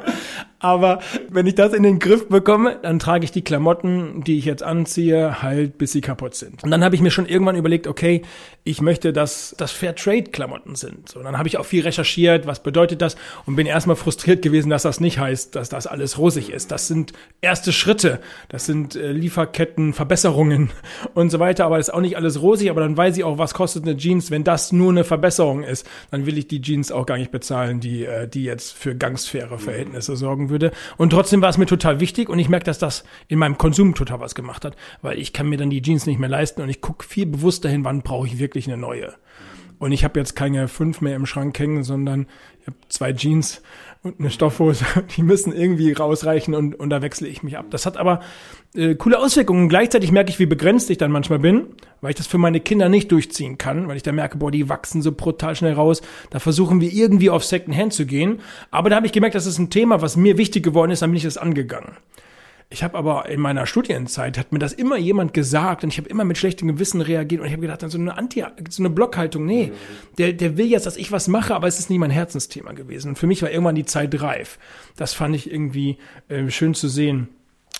Aber 0.64 1.00
wenn 1.28 1.46
ich 1.46 1.56
das 1.56 1.74
in 1.74 1.82
den 1.82 1.98
Griff 1.98 2.26
bekomme, 2.30 2.78
dann 2.80 2.98
trage 2.98 3.22
ich 3.24 3.30
die 3.30 3.44
Klamotten, 3.44 4.24
die 4.24 4.38
ich 4.38 4.46
jetzt 4.46 4.62
anziehe, 4.62 5.42
halt 5.42 5.76
bis 5.76 5.92
sie 5.92 6.00
kaputt 6.00 6.34
sind. 6.34 6.64
Und 6.64 6.70
dann 6.70 6.82
habe 6.82 6.94
ich 6.94 7.02
mir 7.02 7.10
schon 7.10 7.26
irgendwann 7.26 7.54
überlegt, 7.54 7.86
okay, 7.86 8.22
ich 8.66 8.80
möchte, 8.80 9.12
dass 9.12 9.54
das 9.58 9.72
Fairtrade-Klamotten 9.72 10.74
sind. 10.74 11.10
So, 11.10 11.22
dann 11.22 11.36
habe 11.36 11.48
ich 11.48 11.58
auch 11.58 11.66
viel 11.66 11.82
recherchiert, 11.82 12.46
was 12.46 12.62
bedeutet 12.62 13.02
das 13.02 13.16
und 13.44 13.56
bin 13.56 13.66
erstmal 13.66 13.94
frustriert 13.94 14.40
gewesen, 14.40 14.70
dass 14.70 14.84
das 14.84 15.00
nicht 15.00 15.18
heißt, 15.18 15.54
dass 15.54 15.68
das 15.68 15.86
alles 15.86 16.16
rosig 16.16 16.48
ist. 16.48 16.70
Das 16.70 16.88
sind 16.88 17.12
erste 17.42 17.70
Schritte, 17.70 18.20
das 18.48 18.64
sind 18.64 18.96
äh, 18.96 19.12
Lieferketten, 19.12 19.92
Verbesserungen 19.92 20.70
und 21.14 21.28
so 21.28 21.40
weiter, 21.40 21.66
aber 21.66 21.76
das 21.76 21.88
ist 21.88 21.94
auch 21.94 22.00
nicht 22.00 22.16
alles 22.16 22.40
rosig, 22.40 22.70
aber 22.70 22.80
dann 22.80 22.96
weiß 22.96 23.18
ich 23.18 23.24
auch, 23.24 23.36
was 23.36 23.52
kostet 23.52 23.82
eine 23.82 23.98
Jeans, 23.98 24.30
wenn 24.30 24.44
das 24.44 24.72
nur 24.72 24.92
eine 24.92 25.04
Verbesserung 25.04 25.62
ist, 25.62 25.86
dann 26.10 26.24
will 26.24 26.38
ich 26.38 26.48
die 26.48 26.62
Jeans 26.62 26.90
auch 26.90 27.04
gar 27.04 27.18
nicht 27.18 27.32
bezahlen, 27.32 27.80
die, 27.80 28.06
äh, 28.06 28.26
die 28.26 28.44
jetzt 28.44 28.72
für 28.72 28.94
gangsfaire 28.94 29.58
Verhältnisse 29.58 30.16
sorgen 30.16 30.48
würde. 30.54 30.70
Und 30.96 31.10
trotzdem 31.10 31.42
war 31.42 31.50
es 31.50 31.58
mir 31.58 31.66
total 31.66 32.00
wichtig 32.00 32.28
und 32.28 32.38
ich 32.38 32.48
merke, 32.48 32.64
dass 32.64 32.78
das 32.78 33.04
in 33.28 33.38
meinem 33.38 33.58
Konsum 33.58 33.94
total 33.94 34.20
was 34.20 34.34
gemacht 34.34 34.64
hat, 34.64 34.76
weil 35.02 35.18
ich 35.18 35.32
kann 35.32 35.48
mir 35.48 35.58
dann 35.58 35.70
die 35.70 35.82
Jeans 35.82 36.06
nicht 36.06 36.20
mehr 36.20 36.28
leisten 36.28 36.62
und 36.62 36.68
ich 36.68 36.80
gucke 36.80 37.04
viel 37.04 37.26
bewusster 37.26 37.68
hin, 37.68 37.84
wann 37.84 38.02
brauche 38.02 38.26
ich 38.26 38.38
wirklich 38.38 38.66
eine 38.66 38.76
neue. 38.76 39.14
Und 39.78 39.92
ich 39.92 40.04
habe 40.04 40.18
jetzt 40.18 40.36
keine 40.36 40.68
fünf 40.68 41.00
mehr 41.00 41.16
im 41.16 41.26
Schrank 41.26 41.58
hängen, 41.58 41.82
sondern 41.82 42.26
ich 42.60 42.68
habe 42.68 42.76
zwei 42.88 43.12
Jeans 43.12 43.60
und 44.04 44.20
eine 44.20 44.30
Stoffhose. 44.30 44.84
Die 45.16 45.22
müssen 45.22 45.52
irgendwie 45.52 45.92
rausreichen 45.92 46.54
und, 46.54 46.78
und 46.78 46.90
da 46.90 47.02
wechsle 47.02 47.26
ich 47.26 47.42
mich 47.42 47.58
ab. 47.58 47.66
Das 47.70 47.86
hat 47.86 47.96
aber 47.96 48.20
äh, 48.74 48.94
coole 48.94 49.18
Auswirkungen. 49.18 49.68
Gleichzeitig 49.68 50.12
merke 50.12 50.30
ich, 50.30 50.38
wie 50.38 50.46
begrenzt 50.46 50.90
ich 50.90 50.98
dann 50.98 51.10
manchmal 51.10 51.38
bin, 51.38 51.68
weil 52.02 52.10
ich 52.10 52.16
das 52.16 52.26
für 52.26 52.38
meine 52.38 52.60
Kinder 52.60 52.88
nicht 52.88 53.10
durchziehen 53.10 53.58
kann, 53.58 53.88
weil 53.88 53.96
ich 53.96 54.02
da 54.02 54.12
merke, 54.12 54.36
boah, 54.38 54.50
die 54.50 54.68
wachsen 54.68 55.00
so 55.00 55.10
brutal 55.10 55.56
schnell 55.56 55.72
raus. 55.72 56.02
Da 56.30 56.38
versuchen 56.38 56.80
wir 56.80 56.92
irgendwie 56.92 57.30
auf 57.30 57.44
Second 57.44 57.76
Hand 57.76 57.94
zu 57.94 58.04
gehen. 58.04 58.40
Aber 58.70 58.90
da 58.90 58.96
habe 58.96 59.06
ich 59.06 59.12
gemerkt, 59.12 59.34
das 59.34 59.46
ist 59.46 59.58
ein 59.58 59.70
Thema, 59.70 60.02
was 60.02 60.16
mir 60.16 60.36
wichtig 60.36 60.62
geworden 60.62 60.90
ist, 60.90 61.00
dann 61.00 61.10
bin 61.10 61.16
ich 61.16 61.24
das 61.24 61.38
angegangen. 61.38 61.96
Ich 62.70 62.82
habe 62.82 62.98
aber 62.98 63.28
in 63.28 63.40
meiner 63.40 63.66
Studienzeit 63.66 64.36
hat 64.36 64.52
mir 64.52 64.58
das 64.58 64.72
immer 64.72 64.96
jemand 64.96 65.32
gesagt 65.32 65.84
und 65.84 65.90
ich 65.90 65.98
habe 65.98 66.08
immer 66.08 66.24
mit 66.24 66.38
schlechtem 66.38 66.68
Gewissen 66.68 67.00
reagiert 67.00 67.40
und 67.40 67.46
ich 67.46 67.52
habe 67.52 67.62
gedacht, 67.62 67.88
so 67.88 67.98
eine 67.98 68.16
Anti, 68.16 68.44
so 68.68 68.82
eine 68.82 68.90
Blockhaltung, 68.90 69.44
nee, 69.44 69.70
der, 70.18 70.32
der 70.32 70.56
will 70.56 70.66
jetzt, 70.66 70.86
dass 70.86 70.96
ich 70.96 71.12
was 71.12 71.28
mache, 71.28 71.54
aber 71.54 71.68
es 71.68 71.78
ist 71.78 71.90
nie 71.90 71.98
mein 71.98 72.10
Herzensthema 72.10 72.72
gewesen. 72.72 73.10
Und 73.10 73.18
für 73.18 73.26
mich 73.26 73.42
war 73.42 73.50
irgendwann 73.50 73.74
die 73.74 73.84
Zeit 73.84 74.20
reif. 74.20 74.58
Das 74.96 75.14
fand 75.14 75.36
ich 75.36 75.50
irgendwie 75.50 75.98
äh, 76.28 76.50
schön 76.50 76.74
zu 76.74 76.88
sehen. 76.88 77.28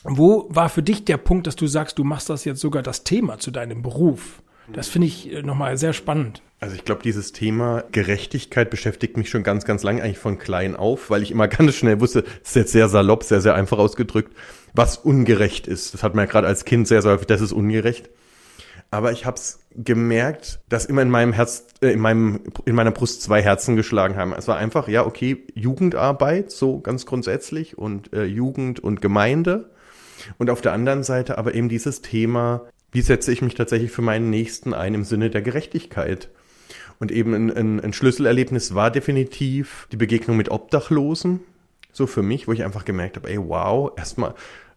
Wo 0.04 0.46
war 0.50 0.68
für 0.68 0.82
dich 0.82 1.04
der 1.04 1.16
Punkt, 1.16 1.46
dass 1.46 1.56
du 1.56 1.66
sagst, 1.66 1.98
du 1.98 2.04
machst 2.04 2.28
das 2.28 2.44
jetzt 2.44 2.60
sogar 2.60 2.82
das 2.82 3.04
Thema 3.04 3.38
zu 3.38 3.50
deinem 3.50 3.82
Beruf? 3.82 4.42
Das 4.73 4.88
finde 4.88 5.09
ich 5.09 5.33
äh, 5.33 5.42
nochmal 5.42 5.76
sehr 5.76 5.92
spannend. 5.92 6.42
Also 6.61 6.76
ich 6.76 6.85
glaube, 6.85 7.02
dieses 7.02 7.33
Thema 7.33 7.85
Gerechtigkeit 7.92 8.71
beschäftigt 8.71 9.16
mich 9.16 9.28
schon 9.28 9.42
ganz, 9.42 9.64
ganz 9.64 9.83
lange, 9.83 10.02
eigentlich 10.02 10.18
von 10.18 10.38
klein 10.38 10.76
auf, 10.76 11.11
weil 11.11 11.23
ich 11.23 11.30
immer 11.30 11.49
ganz 11.49 11.75
schnell 11.75 12.00
wusste, 12.00 12.23
das 12.23 12.50
ist 12.50 12.56
jetzt 12.56 12.73
sehr 12.73 12.88
salopp, 12.88 13.23
sehr, 13.23 13.40
sehr 13.40 13.54
einfach 13.54 13.78
ausgedrückt, 13.78 14.35
was 14.73 14.97
ungerecht 14.97 15.66
ist. 15.66 15.94
Das 15.94 16.02
hat 16.02 16.14
man 16.14 16.25
ja 16.25 16.30
gerade 16.30 16.47
als 16.47 16.64
Kind 16.64 16.88
sehr, 16.88 17.02
sehr 17.02 17.12
häufig, 17.12 17.26
das 17.26 17.40
ist 17.40 17.52
ungerecht. 17.52 18.09
Aber 18.90 19.12
ich 19.12 19.26
habe 19.26 19.37
es 19.37 19.59
gemerkt, 19.75 20.61
dass 20.68 20.87
immer 20.87 21.02
in 21.02 21.11
meinem 21.11 21.33
Herz, 21.33 21.66
äh, 21.83 21.88
in 21.88 22.00
meinem, 22.00 22.40
in 22.64 22.75
meiner 22.76 22.92
Brust 22.92 23.23
zwei 23.23 23.42
Herzen 23.42 23.76
geschlagen 23.76 24.16
haben. 24.16 24.33
Es 24.33 24.47
war 24.47 24.56
einfach, 24.56 24.88
ja, 24.88 25.04
okay, 25.04 25.44
Jugendarbeit, 25.54 26.50
so 26.52 26.80
ganz 26.80 27.04
grundsätzlich 27.04 27.76
und 27.76 28.12
äh, 28.12 28.25
Jugend 28.25 28.80
und 28.80 29.02
Gemeinde. 29.02 29.71
Und 30.38 30.49
auf 30.49 30.61
der 30.61 30.73
anderen 30.73 31.02
Seite 31.02 31.38
aber 31.38 31.54
eben 31.54 31.68
dieses 31.68 32.02
Thema, 32.02 32.62
wie 32.94 33.02
setze 33.02 33.30
ich 33.30 33.42
mich 33.42 33.54
tatsächlich 33.54 33.90
für 33.90 34.02
meinen 34.02 34.30
Nächsten 34.30 34.72
ein 34.72 34.94
im 34.94 35.04
Sinne 35.04 35.28
der 35.28 35.42
Gerechtigkeit? 35.42 36.30
Und 36.98 37.12
eben 37.12 37.34
ein, 37.34 37.50
ein, 37.50 37.80
ein 37.80 37.92
Schlüsselerlebnis 37.92 38.74
war 38.74 38.90
definitiv 38.90 39.86
die 39.92 39.96
Begegnung 39.96 40.36
mit 40.36 40.48
Obdachlosen. 40.48 41.40
So 41.92 42.06
für 42.06 42.22
mich, 42.22 42.48
wo 42.48 42.52
ich 42.52 42.64
einfach 42.64 42.84
gemerkt 42.84 43.16
habe, 43.16 43.28
ey, 43.28 43.38
wow, 43.38 43.92
erstmal, 43.96 44.34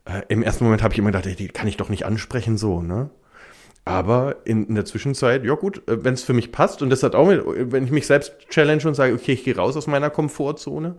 äh, 0.07 0.21
Im 0.29 0.41
ersten 0.41 0.63
Moment 0.63 0.83
habe 0.83 0.93
ich 0.93 0.99
immer 0.99 1.09
gedacht, 1.09 1.27
ey, 1.27 1.35
die 1.35 1.49
kann 1.49 1.67
ich 1.67 1.77
doch 1.77 1.89
nicht 1.89 2.05
ansprechen 2.05 2.57
so, 2.57 2.81
ne? 2.81 3.09
Aber 3.85 4.37
in, 4.43 4.67
in 4.67 4.75
der 4.75 4.83
Zwischenzeit, 4.83 5.45
ja 5.45 5.53
gut, 5.55 5.87
äh, 5.87 6.03
wenn 6.03 6.13
es 6.13 6.23
für 6.23 6.33
mich 6.33 6.51
passt 6.51 6.81
und 6.81 6.89
das 6.89 7.03
hat 7.03 7.15
auch 7.15 7.27
mit, 7.27 7.43
wenn 7.45 7.85
ich 7.85 7.91
mich 7.91 8.07
selbst 8.07 8.33
challenge 8.49 8.87
und 8.87 8.95
sage, 8.95 9.13
okay, 9.13 9.33
ich 9.33 9.43
gehe 9.43 9.55
raus 9.55 9.77
aus 9.77 9.87
meiner 9.87 10.09
Komfortzone, 10.09 10.95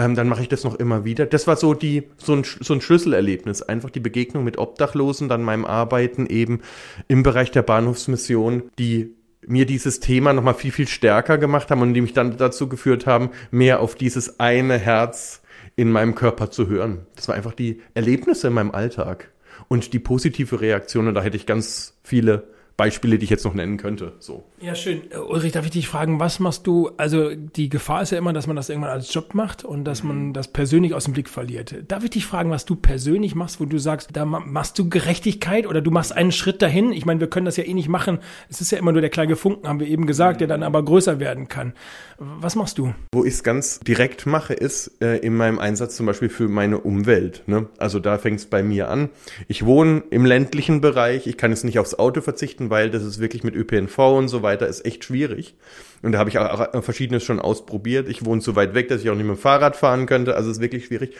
ähm, 0.00 0.14
dann 0.14 0.28
mache 0.28 0.42
ich 0.42 0.48
das 0.48 0.64
noch 0.64 0.74
immer 0.76 1.04
wieder. 1.04 1.26
Das 1.26 1.46
war 1.46 1.56
so 1.56 1.74
die 1.74 2.04
so 2.16 2.32
ein, 2.32 2.44
so 2.44 2.72
ein 2.72 2.80
Schlüsselerlebnis, 2.80 3.60
einfach 3.62 3.90
die 3.90 4.00
Begegnung 4.00 4.44
mit 4.44 4.56
Obdachlosen, 4.56 5.28
dann 5.28 5.42
meinem 5.42 5.66
Arbeiten 5.66 6.26
eben 6.26 6.62
im 7.06 7.22
Bereich 7.22 7.50
der 7.50 7.62
Bahnhofsmission, 7.62 8.70
die 8.78 9.14
mir 9.46 9.66
dieses 9.66 10.00
Thema 10.00 10.32
nochmal 10.32 10.54
viel, 10.54 10.72
viel 10.72 10.88
stärker 10.88 11.36
gemacht 11.36 11.70
haben 11.70 11.82
und 11.82 11.94
die 11.94 12.00
mich 12.00 12.14
dann 12.14 12.36
dazu 12.36 12.68
geführt 12.68 13.06
haben, 13.06 13.30
mehr 13.50 13.80
auf 13.80 13.94
dieses 13.94 14.40
eine 14.40 14.78
Herz 14.78 15.42
in 15.76 15.90
meinem 15.90 16.14
Körper 16.14 16.50
zu 16.50 16.68
hören. 16.68 17.06
Das 17.16 17.28
war 17.28 17.34
einfach 17.34 17.54
die 17.54 17.80
Erlebnisse 17.94 18.48
in 18.48 18.54
meinem 18.54 18.70
Alltag 18.70 19.30
und 19.68 19.92
die 19.92 19.98
positive 19.98 20.60
Reaktion. 20.60 21.08
Und 21.08 21.14
da 21.14 21.22
hätte 21.22 21.36
ich 21.36 21.46
ganz 21.46 21.98
viele 22.02 22.48
Beispiele, 22.80 23.18
die 23.18 23.24
ich 23.24 23.30
jetzt 23.30 23.44
noch 23.44 23.52
nennen 23.52 23.76
könnte. 23.76 24.14
So. 24.20 24.44
Ja, 24.58 24.74
schön. 24.74 25.02
Äh, 25.10 25.18
Ulrich, 25.18 25.52
darf 25.52 25.66
ich 25.66 25.70
dich 25.70 25.86
fragen, 25.86 26.18
was 26.18 26.40
machst 26.40 26.66
du? 26.66 26.90
Also 26.96 27.34
die 27.34 27.68
Gefahr 27.68 28.00
ist 28.00 28.10
ja 28.10 28.16
immer, 28.16 28.32
dass 28.32 28.46
man 28.46 28.56
das 28.56 28.70
irgendwann 28.70 28.90
als 28.90 29.12
Job 29.12 29.34
macht 29.34 29.66
und 29.66 29.84
dass 29.84 30.02
man 30.02 30.28
mhm. 30.28 30.32
das 30.32 30.48
persönlich 30.48 30.94
aus 30.94 31.04
dem 31.04 31.12
Blick 31.12 31.28
verliert. 31.28 31.74
Darf 31.88 32.04
ich 32.04 32.10
dich 32.10 32.24
fragen, 32.24 32.50
was 32.50 32.64
du 32.64 32.76
persönlich 32.76 33.34
machst, 33.34 33.60
wo 33.60 33.66
du 33.66 33.76
sagst, 33.76 34.08
da 34.14 34.24
machst 34.24 34.78
du 34.78 34.88
Gerechtigkeit 34.88 35.66
oder 35.66 35.82
du 35.82 35.90
machst 35.90 36.16
einen 36.16 36.32
Schritt 36.32 36.62
dahin? 36.62 36.92
Ich 36.92 37.04
meine, 37.04 37.20
wir 37.20 37.28
können 37.28 37.44
das 37.44 37.58
ja 37.58 37.64
eh 37.64 37.74
nicht 37.74 37.90
machen. 37.90 38.20
Es 38.48 38.62
ist 38.62 38.72
ja 38.72 38.78
immer 38.78 38.92
nur 38.92 39.02
der 39.02 39.10
kleine 39.10 39.36
Funken, 39.36 39.68
haben 39.68 39.78
wir 39.78 39.86
eben 39.86 40.06
gesagt, 40.06 40.40
der 40.40 40.48
dann 40.48 40.62
aber 40.62 40.82
größer 40.82 41.20
werden 41.20 41.48
kann. 41.48 41.74
Was 42.18 42.56
machst 42.56 42.78
du? 42.78 42.94
Wo 43.12 43.24
ich 43.24 43.34
es 43.34 43.42
ganz 43.42 43.80
direkt 43.80 44.24
mache, 44.24 44.54
ist 44.54 45.02
äh, 45.02 45.18
in 45.18 45.36
meinem 45.36 45.58
Einsatz 45.58 45.96
zum 45.96 46.06
Beispiel 46.06 46.30
für 46.30 46.48
meine 46.48 46.78
Umwelt. 46.78 47.42
Ne? 47.46 47.66
Also 47.76 47.98
da 47.98 48.16
fängt 48.16 48.40
es 48.40 48.46
bei 48.46 48.62
mir 48.62 48.88
an. 48.88 49.10
Ich 49.48 49.66
wohne 49.66 50.02
im 50.08 50.24
ländlichen 50.24 50.80
Bereich. 50.80 51.26
Ich 51.26 51.36
kann 51.36 51.50
jetzt 51.50 51.64
nicht 51.64 51.78
aufs 51.78 51.98
Auto 51.98 52.22
verzichten, 52.22 52.69
weil 52.70 52.90
das 52.90 53.02
ist 53.02 53.20
wirklich 53.20 53.44
mit 53.44 53.54
ÖPNV 53.54 53.98
und 53.98 54.28
so 54.28 54.42
weiter 54.42 54.66
ist 54.66 54.86
echt 54.86 55.04
schwierig. 55.04 55.54
Und 56.02 56.12
da 56.12 56.18
habe 56.18 56.30
ich 56.30 56.38
auch 56.38 56.82
verschiedenes 56.82 57.24
schon 57.24 57.40
ausprobiert. 57.40 58.08
Ich 58.08 58.24
wohne 58.24 58.40
zu 58.40 58.56
weit 58.56 58.74
weg, 58.74 58.88
dass 58.88 59.02
ich 59.02 59.10
auch 59.10 59.14
nicht 59.14 59.26
mit 59.26 59.36
dem 59.36 59.40
Fahrrad 59.40 59.76
fahren 59.76 60.06
könnte. 60.06 60.34
Also 60.36 60.50
es 60.50 60.56
ist 60.56 60.62
wirklich 60.62 60.86
schwierig. 60.86 61.14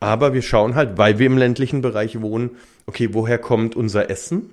Aber 0.00 0.34
wir 0.34 0.42
schauen 0.42 0.74
halt, 0.74 0.98
weil 0.98 1.18
wir 1.18 1.26
im 1.26 1.38
ländlichen 1.38 1.80
Bereich 1.80 2.20
wohnen, 2.20 2.50
okay, 2.84 3.10
woher 3.12 3.38
kommt 3.38 3.76
unser 3.76 4.10
Essen? 4.10 4.50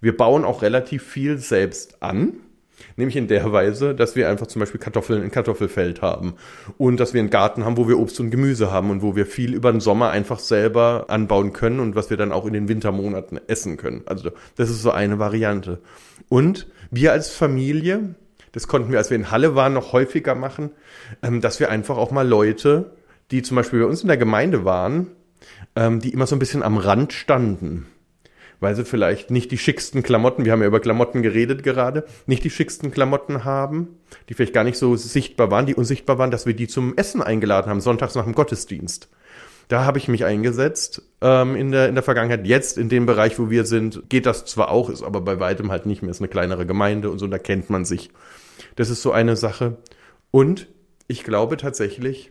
Wir 0.00 0.16
bauen 0.16 0.44
auch 0.44 0.62
relativ 0.62 1.02
viel 1.02 1.38
selbst 1.38 2.02
an. 2.02 2.34
Nämlich 2.96 3.16
in 3.16 3.28
der 3.28 3.52
Weise, 3.52 3.94
dass 3.94 4.16
wir 4.16 4.28
einfach 4.28 4.46
zum 4.46 4.60
Beispiel 4.60 4.80
Kartoffeln 4.80 5.22
in 5.22 5.30
Kartoffelfeld 5.30 6.02
haben 6.02 6.34
und 6.78 7.00
dass 7.00 7.14
wir 7.14 7.20
einen 7.20 7.30
Garten 7.30 7.64
haben, 7.64 7.76
wo 7.76 7.88
wir 7.88 7.98
Obst 7.98 8.20
und 8.20 8.30
Gemüse 8.30 8.70
haben 8.70 8.90
und 8.90 9.02
wo 9.02 9.16
wir 9.16 9.26
viel 9.26 9.54
über 9.54 9.72
den 9.72 9.80
Sommer 9.80 10.10
einfach 10.10 10.38
selber 10.38 11.06
anbauen 11.08 11.52
können 11.52 11.80
und 11.80 11.94
was 11.94 12.10
wir 12.10 12.16
dann 12.16 12.32
auch 12.32 12.46
in 12.46 12.52
den 12.52 12.68
Wintermonaten 12.68 13.40
essen 13.48 13.76
können. 13.76 14.02
Also 14.06 14.30
das 14.56 14.70
ist 14.70 14.82
so 14.82 14.90
eine 14.90 15.18
Variante. 15.18 15.80
Und 16.28 16.66
wir 16.90 17.12
als 17.12 17.30
Familie, 17.30 18.14
das 18.52 18.68
konnten 18.68 18.90
wir, 18.90 18.98
als 18.98 19.10
wir 19.10 19.16
in 19.16 19.30
Halle 19.30 19.54
waren, 19.54 19.72
noch 19.72 19.92
häufiger 19.92 20.34
machen, 20.34 20.70
ähm, 21.22 21.40
dass 21.40 21.60
wir 21.60 21.70
einfach 21.70 21.96
auch 21.96 22.10
mal 22.10 22.26
Leute, 22.26 22.92
die 23.30 23.42
zum 23.42 23.56
Beispiel 23.56 23.80
bei 23.80 23.86
uns 23.86 24.02
in 24.02 24.08
der 24.08 24.16
Gemeinde 24.16 24.64
waren, 24.64 25.08
ähm, 25.74 26.00
die 26.00 26.12
immer 26.12 26.26
so 26.26 26.36
ein 26.36 26.40
bisschen 26.40 26.62
am 26.62 26.76
Rand 26.76 27.12
standen 27.12 27.86
weil 28.60 28.74
sie 28.74 28.84
vielleicht 28.84 29.30
nicht 29.30 29.50
die 29.50 29.58
schicksten 29.58 30.02
Klamotten, 30.02 30.44
wir 30.44 30.52
haben 30.52 30.60
ja 30.60 30.68
über 30.68 30.80
Klamotten 30.80 31.22
geredet 31.22 31.62
gerade, 31.62 32.04
nicht 32.26 32.44
die 32.44 32.50
schicksten 32.50 32.90
Klamotten 32.90 33.44
haben, 33.44 33.98
die 34.28 34.34
vielleicht 34.34 34.54
gar 34.54 34.64
nicht 34.64 34.78
so 34.78 34.96
sichtbar 34.96 35.50
waren, 35.50 35.66
die 35.66 35.74
unsichtbar 35.74 36.18
waren, 36.18 36.30
dass 36.30 36.46
wir 36.46 36.54
die 36.54 36.68
zum 36.68 36.96
Essen 36.96 37.22
eingeladen 37.22 37.70
haben, 37.70 37.80
sonntags 37.80 38.14
nach 38.14 38.24
dem 38.24 38.34
Gottesdienst. 38.34 39.08
Da 39.68 39.84
habe 39.84 39.98
ich 39.98 40.06
mich 40.06 40.24
eingesetzt 40.24 41.02
ähm, 41.20 41.56
in, 41.56 41.72
der, 41.72 41.88
in 41.88 41.96
der 41.96 42.04
Vergangenheit. 42.04 42.46
Jetzt 42.46 42.78
in 42.78 42.88
dem 42.88 43.04
Bereich, 43.04 43.38
wo 43.38 43.50
wir 43.50 43.64
sind, 43.64 44.08
geht 44.08 44.24
das 44.24 44.44
zwar 44.44 44.70
auch, 44.70 44.88
ist 44.90 45.02
aber 45.02 45.20
bei 45.20 45.40
weitem 45.40 45.72
halt 45.72 45.86
nicht 45.86 46.02
mehr. 46.02 46.12
Ist 46.12 46.20
eine 46.20 46.28
kleinere 46.28 46.66
Gemeinde 46.66 47.10
und 47.10 47.18
so, 47.18 47.26
da 47.26 47.38
kennt 47.38 47.68
man 47.68 47.84
sich. 47.84 48.10
Das 48.76 48.90
ist 48.90 49.02
so 49.02 49.10
eine 49.10 49.34
Sache. 49.34 49.78
Und 50.30 50.68
ich 51.08 51.24
glaube 51.24 51.56
tatsächlich, 51.56 52.30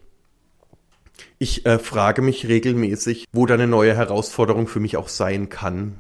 ich 1.38 1.66
äh, 1.66 1.78
frage 1.78 2.22
mich 2.22 2.48
regelmäßig, 2.48 3.26
wo 3.34 3.46
da 3.46 3.56
eine 3.56 3.68
neue 3.68 3.96
Herausforderung 3.96 4.68
für 4.68 4.80
mich 4.80 4.96
auch 4.96 5.10
sein 5.10 5.50
kann 5.50 5.96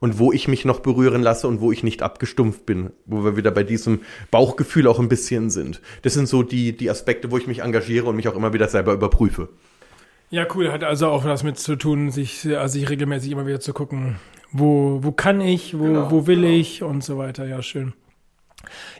und 0.00 0.18
wo 0.18 0.32
ich 0.32 0.48
mich 0.48 0.64
noch 0.64 0.80
berühren 0.80 1.22
lasse 1.22 1.46
und 1.46 1.60
wo 1.60 1.70
ich 1.70 1.82
nicht 1.82 2.02
abgestumpft 2.02 2.66
bin, 2.66 2.90
wo 3.06 3.22
wir 3.22 3.36
wieder 3.36 3.50
bei 3.50 3.62
diesem 3.62 4.00
Bauchgefühl 4.30 4.86
auch 4.88 4.98
ein 4.98 5.08
bisschen 5.08 5.50
sind. 5.50 5.80
Das 6.02 6.14
sind 6.14 6.26
so 6.26 6.42
die, 6.42 6.76
die 6.76 6.90
Aspekte, 6.90 7.30
wo 7.30 7.38
ich 7.38 7.46
mich 7.46 7.60
engagiere 7.60 8.06
und 8.06 8.16
mich 8.16 8.26
auch 8.26 8.36
immer 8.36 8.52
wieder 8.52 8.68
selber 8.68 8.94
überprüfe. 8.94 9.50
Ja, 10.30 10.46
cool. 10.54 10.72
Hat 10.72 10.84
also 10.84 11.08
auch 11.08 11.24
was 11.24 11.42
mit 11.42 11.58
zu 11.58 11.76
tun, 11.76 12.10
sich, 12.10 12.46
also 12.56 12.78
sich 12.78 12.88
regelmäßig 12.88 13.32
immer 13.32 13.46
wieder 13.46 13.60
zu 13.60 13.72
gucken, 13.72 14.16
wo, 14.52 15.00
wo 15.02 15.12
kann 15.12 15.40
ich, 15.40 15.78
wo, 15.78 15.84
genau, 15.84 16.10
wo 16.10 16.26
will 16.26 16.42
genau. 16.42 16.54
ich 16.54 16.82
und 16.82 17.04
so 17.04 17.18
weiter. 17.18 17.46
Ja, 17.46 17.62
schön. 17.62 17.92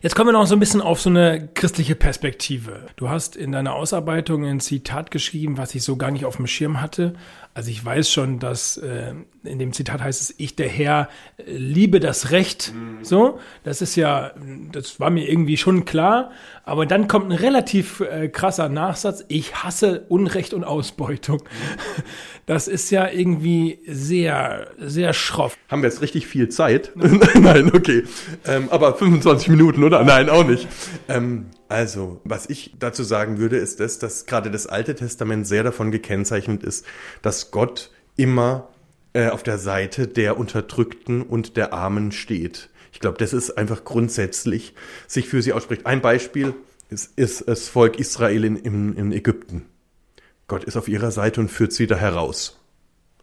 Jetzt 0.01 0.17
kommen 0.17 0.29
wir 0.29 0.33
noch 0.33 0.47
so 0.47 0.57
ein 0.57 0.61
bisschen 0.61 0.81
auf 0.81 1.01
so 1.01 1.11
eine 1.11 1.49
christliche 1.49 1.95
Perspektive. 1.95 2.87
Du 2.97 3.11
hast 3.11 3.37
in 3.37 3.53
deiner 3.53 3.75
Ausarbeitung 3.75 4.45
ein 4.45 4.61
Zitat 4.61 5.11
geschrieben, 5.11 5.59
was 5.59 5.75
ich 5.75 5.83
so 5.83 5.97
gar 5.97 6.11
nicht 6.11 6.25
auf 6.25 6.37
dem 6.37 6.47
Schirm 6.47 6.81
hatte. 6.81 7.13
Also 7.53 7.71
ich 7.71 7.85
weiß 7.85 8.11
schon, 8.11 8.39
dass 8.39 8.79
äh, 8.79 9.13
in 9.45 9.59
dem 9.59 9.73
Zitat 9.73 10.03
heißt 10.03 10.21
es, 10.21 10.35
ich 10.39 10.57
der 10.57 10.69
Herr 10.69 11.09
liebe 11.47 12.01
das 12.01 12.31
Recht. 12.31 12.73
Mhm. 12.75 13.05
So, 13.05 13.39
das 13.65 13.83
ist 13.83 13.97
ja, 13.97 14.33
das 14.73 15.01
war 15.01 15.11
mir 15.11 15.29
irgendwie 15.29 15.57
schon 15.57 15.85
klar. 15.85 16.31
Aber 16.65 16.87
dann 16.87 17.09
kommt 17.09 17.31
ein 17.31 17.37
relativ 17.37 18.01
äh, 18.01 18.29
krasser 18.29 18.69
Nachsatz, 18.69 19.25
ich 19.29 19.57
hasse 19.57 20.05
Unrecht 20.09 20.55
und 20.55 20.65
Ausbeutung. 20.65 21.39
Mhm. 21.39 22.03
Das 22.47 22.67
ist 22.67 22.91
ja 22.91 23.09
irgendwie 23.09 23.79
sehr, 23.87 24.73
sehr 24.77 25.13
schroff. 25.13 25.57
Haben 25.69 25.83
wir 25.83 25.89
jetzt 25.89 26.03
richtig 26.03 26.27
viel 26.27 26.49
Zeit? 26.49 26.91
Nein, 27.35 27.71
okay. 27.73 28.03
Ähm, 28.45 28.69
aber 28.71 28.97
25 28.97 29.51
Minuten, 29.51 29.85
oder? 29.85 30.03
Nein, 30.03 30.29
auch 30.29 30.45
nicht. 30.45 30.67
Ähm, 31.09 31.47
also, 31.69 32.21
was 32.25 32.51
ich 32.51 32.75
dazu 32.81 33.05
sagen 33.05 33.39
würde, 33.39 33.57
ist 33.57 33.79
das, 33.79 34.01
dass 34.01 34.27
gerade 34.27 34.51
das 34.51 34.67
Alte 34.67 34.97
Testament 34.97 35.47
sehr 35.47 35.63
davon 35.63 35.93
gekennzeichnet 35.93 36.65
ist, 36.65 36.85
dass 37.23 37.53
Gott 37.53 37.93
immer 38.17 38.70
äh, 39.13 39.29
auf 39.29 39.43
der 39.43 39.59
Seite 39.59 40.07
der 40.07 40.39
Unterdrückten 40.39 41.23
und 41.23 41.57
der 41.57 41.73
Armen 41.73 42.13
steht. 42.13 42.71
Ich 42.93 43.01
glaube, 43.01 43.19
das 43.19 43.33
ist 43.33 43.57
einfach 43.57 43.85
grundsätzlich 43.85 44.75
sich 45.07 45.29
für 45.29 45.43
sie 45.43 45.53
ausspricht. 45.53 45.87
Ein 45.87 46.01
Beispiel 46.01 46.55
ist, 46.89 47.19
ist 47.19 47.49
das 47.49 47.69
Volk 47.69 47.99
Israel 47.99 48.45
in, 48.45 48.57
in, 48.57 48.97
in 48.97 49.13
Ägypten. 49.13 49.67
Gott 50.49 50.65
ist 50.65 50.77
auf 50.77 50.89
ihrer 50.89 51.13
Seite 51.13 51.41
und 51.41 51.49
führt 51.49 51.73
sie 51.73 51.87
da 51.87 51.97
heraus. 51.97 52.61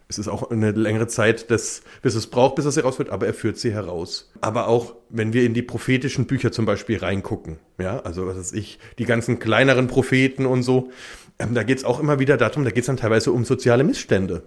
Es 0.09 0.17
ist 0.17 0.29
auch 0.29 0.49
eine 0.51 0.71
längere 0.71 1.07
Zeit, 1.07 1.49
des, 1.49 1.83
bis 2.01 2.15
es 2.15 2.27
braucht, 2.27 2.55
bis 2.55 2.63
er 2.63 2.71
sie 2.71 2.79
rausführt, 2.79 3.09
aber 3.09 3.27
er 3.27 3.33
führt 3.33 3.57
sie 3.57 3.73
heraus. 3.73 4.31
Aber 4.39 4.67
auch, 4.69 4.95
wenn 5.09 5.33
wir 5.33 5.43
in 5.43 5.53
die 5.53 5.61
prophetischen 5.61 6.27
Bücher 6.27 6.53
zum 6.53 6.65
Beispiel 6.65 6.97
reingucken, 6.97 7.57
ja, 7.77 7.99
also 7.99 8.25
was 8.25 8.37
weiß 8.37 8.53
ich, 8.53 8.79
die 8.99 9.05
ganzen 9.05 9.39
kleineren 9.39 9.87
Propheten 9.87 10.45
und 10.45 10.63
so, 10.63 10.91
ähm, 11.39 11.53
da 11.53 11.63
geht's 11.63 11.83
auch 11.83 11.99
immer 11.99 12.19
wieder 12.19 12.37
darum, 12.37 12.63
da 12.63 12.71
geht's 12.71 12.87
dann 12.87 12.95
teilweise 12.95 13.33
um 13.33 13.43
soziale 13.43 13.83
Missstände. 13.83 14.43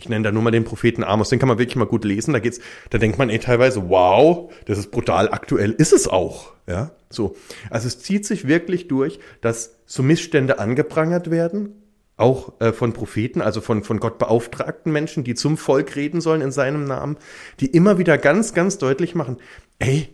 Ich 0.00 0.08
nenne 0.08 0.24
da 0.24 0.32
nur 0.32 0.42
mal 0.42 0.50
den 0.50 0.64
Propheten 0.64 1.04
Amos, 1.04 1.28
den 1.28 1.38
kann 1.38 1.48
man 1.48 1.58
wirklich 1.58 1.76
mal 1.76 1.84
gut 1.84 2.04
lesen. 2.04 2.32
Da 2.32 2.38
geht's, 2.38 2.60
da 2.88 2.96
denkt 2.96 3.18
man 3.18 3.28
eh 3.28 3.38
teilweise, 3.38 3.90
wow, 3.90 4.50
das 4.64 4.78
ist 4.78 4.90
brutal 4.90 5.30
aktuell, 5.30 5.72
ist 5.72 5.92
es 5.92 6.08
auch, 6.08 6.54
ja, 6.66 6.92
so. 7.10 7.36
Also 7.68 7.86
es 7.86 7.98
zieht 8.00 8.24
sich 8.24 8.48
wirklich 8.48 8.88
durch, 8.88 9.20
dass 9.42 9.76
so 9.84 10.02
Missstände 10.02 10.58
angeprangert 10.58 11.30
werden, 11.30 11.74
auch 12.16 12.58
äh, 12.60 12.72
von 12.72 12.94
Propheten, 12.94 13.42
also 13.42 13.60
von, 13.60 13.84
von 13.84 14.00
Gott 14.00 14.18
beauftragten 14.18 14.90
Menschen, 14.90 15.22
die 15.22 15.34
zum 15.34 15.58
Volk 15.58 15.96
reden 15.96 16.22
sollen 16.22 16.40
in 16.40 16.50
seinem 16.50 16.84
Namen, 16.84 17.18
die 17.60 17.66
immer 17.66 17.98
wieder 17.98 18.16
ganz, 18.16 18.54
ganz 18.54 18.78
deutlich 18.78 19.14
machen, 19.14 19.36
ey, 19.78 20.08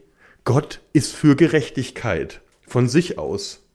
Gott 0.44 0.80
ist 0.92 1.14
für 1.14 1.36
Gerechtigkeit 1.36 2.40
von 2.66 2.88
sich 2.88 3.18
aus. 3.18 3.68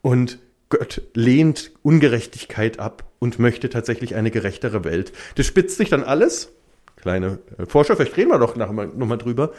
Und 0.00 0.38
Gott 0.70 1.02
lehnt 1.14 1.72
Ungerechtigkeit 1.82 2.78
ab 2.78 3.09
und 3.20 3.38
möchte 3.38 3.70
tatsächlich 3.70 4.16
eine 4.16 4.32
gerechtere 4.32 4.82
Welt. 4.82 5.12
Das 5.36 5.46
spitzt 5.46 5.76
sich 5.76 5.88
dann 5.88 6.02
alles, 6.02 6.50
kleine 6.96 7.38
äh, 7.58 7.66
Forscher, 7.66 7.94
vielleicht 7.94 8.16
reden 8.16 8.30
wir 8.30 8.38
doch 8.40 8.56
nochmal 8.56 8.88
noch 8.88 9.06
mal 9.06 9.16
drüber, 9.16 9.52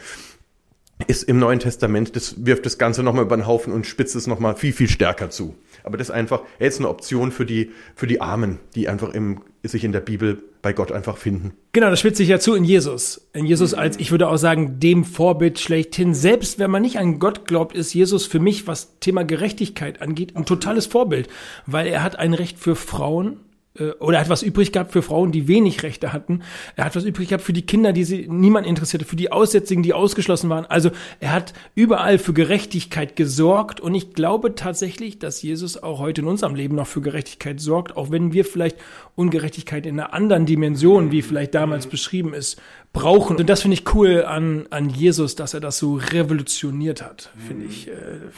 ist 1.06 1.24
im 1.24 1.38
Neuen 1.38 1.58
Testament, 1.58 2.14
das 2.16 2.46
wirft 2.46 2.66
das 2.66 2.78
Ganze 2.78 3.02
nochmal 3.02 3.24
über 3.24 3.36
den 3.36 3.46
Haufen 3.46 3.72
und 3.72 3.86
spitzt 3.86 4.14
es 4.14 4.26
nochmal 4.26 4.56
viel, 4.56 4.72
viel 4.72 4.88
stärker 4.88 5.30
zu. 5.30 5.54
Aber 5.84 5.96
das 5.96 6.08
ist 6.08 6.14
einfach, 6.14 6.42
er 6.58 6.68
ist 6.68 6.78
eine 6.78 6.88
Option 6.88 7.32
für 7.32 7.44
die, 7.46 7.70
für 7.96 8.06
die 8.06 8.20
Armen, 8.20 8.60
die 8.74 8.88
einfach 8.88 9.12
im, 9.12 9.40
sich 9.62 9.84
in 9.84 9.92
der 9.92 10.00
Bibel 10.00 10.42
bei 10.60 10.72
Gott 10.72 10.92
einfach 10.92 11.16
finden. 11.16 11.52
Genau, 11.72 11.90
das 11.90 11.98
spitzt 11.98 12.18
sich 12.18 12.28
ja 12.28 12.38
zu 12.38 12.54
in 12.54 12.64
Jesus. 12.64 13.28
In 13.32 13.46
Jesus 13.46 13.74
als, 13.74 13.98
ich 13.98 14.12
würde 14.12 14.28
auch 14.28 14.36
sagen, 14.36 14.78
dem 14.78 15.04
Vorbild 15.04 15.58
schlechthin. 15.58 16.14
Selbst 16.14 16.60
wenn 16.60 16.70
man 16.70 16.82
nicht 16.82 16.98
an 16.98 17.18
Gott 17.18 17.46
glaubt, 17.46 17.74
ist 17.74 17.92
Jesus 17.92 18.26
für 18.26 18.38
mich, 18.38 18.68
was 18.68 19.00
Thema 19.00 19.24
Gerechtigkeit 19.24 20.00
angeht, 20.00 20.36
ein 20.36 20.44
totales 20.44 20.86
Vorbild. 20.86 21.28
Weil 21.66 21.88
er 21.88 22.04
hat 22.04 22.16
ein 22.16 22.34
Recht 22.34 22.60
für 22.60 22.76
Frauen, 22.76 23.32
äh, 23.32 23.51
oder 24.00 24.18
er 24.18 24.20
hat 24.20 24.28
was 24.28 24.42
übrig 24.42 24.70
gehabt 24.70 24.92
für 24.92 25.00
Frauen, 25.00 25.32
die 25.32 25.48
wenig 25.48 25.82
Rechte 25.82 26.12
hatten. 26.12 26.42
Er 26.76 26.84
hat 26.84 26.94
was 26.94 27.04
übrig 27.04 27.28
gehabt 27.28 27.42
für 27.42 27.54
die 27.54 27.64
Kinder, 27.64 27.94
die 27.94 28.04
sie 28.04 28.26
niemand 28.28 28.66
interessierte, 28.66 29.06
für 29.06 29.16
die 29.16 29.32
Aussätzigen, 29.32 29.82
die 29.82 29.94
ausgeschlossen 29.94 30.50
waren. 30.50 30.66
Also 30.66 30.90
er 31.20 31.32
hat 31.32 31.54
überall 31.74 32.18
für 32.18 32.34
Gerechtigkeit 32.34 33.16
gesorgt 33.16 33.80
und 33.80 33.94
ich 33.94 34.12
glaube 34.12 34.54
tatsächlich, 34.54 35.18
dass 35.18 35.40
Jesus 35.40 35.82
auch 35.82 36.00
heute 36.00 36.20
in 36.20 36.26
unserem 36.26 36.54
Leben 36.54 36.76
noch 36.76 36.86
für 36.86 37.00
Gerechtigkeit 37.00 37.60
sorgt, 37.60 37.96
auch 37.96 38.10
wenn 38.10 38.34
wir 38.34 38.44
vielleicht 38.44 38.76
Ungerechtigkeit 39.14 39.86
in 39.86 39.98
einer 39.98 40.12
anderen 40.12 40.44
Dimension, 40.44 41.10
wie 41.10 41.22
vielleicht 41.22 41.54
damals 41.54 41.86
beschrieben 41.86 42.34
ist, 42.34 42.60
brauchen. 42.92 43.36
Und 43.36 43.48
das 43.48 43.62
finde 43.62 43.76
ich 43.76 43.94
cool 43.94 44.24
an, 44.24 44.66
an 44.70 44.90
Jesus, 44.90 45.34
dass 45.34 45.54
er 45.54 45.60
das 45.60 45.78
so 45.78 45.94
revolutioniert 45.94 47.02
hat. 47.02 47.30
Finde 47.46 47.66
ich 47.66 47.88
äh, 47.88 47.92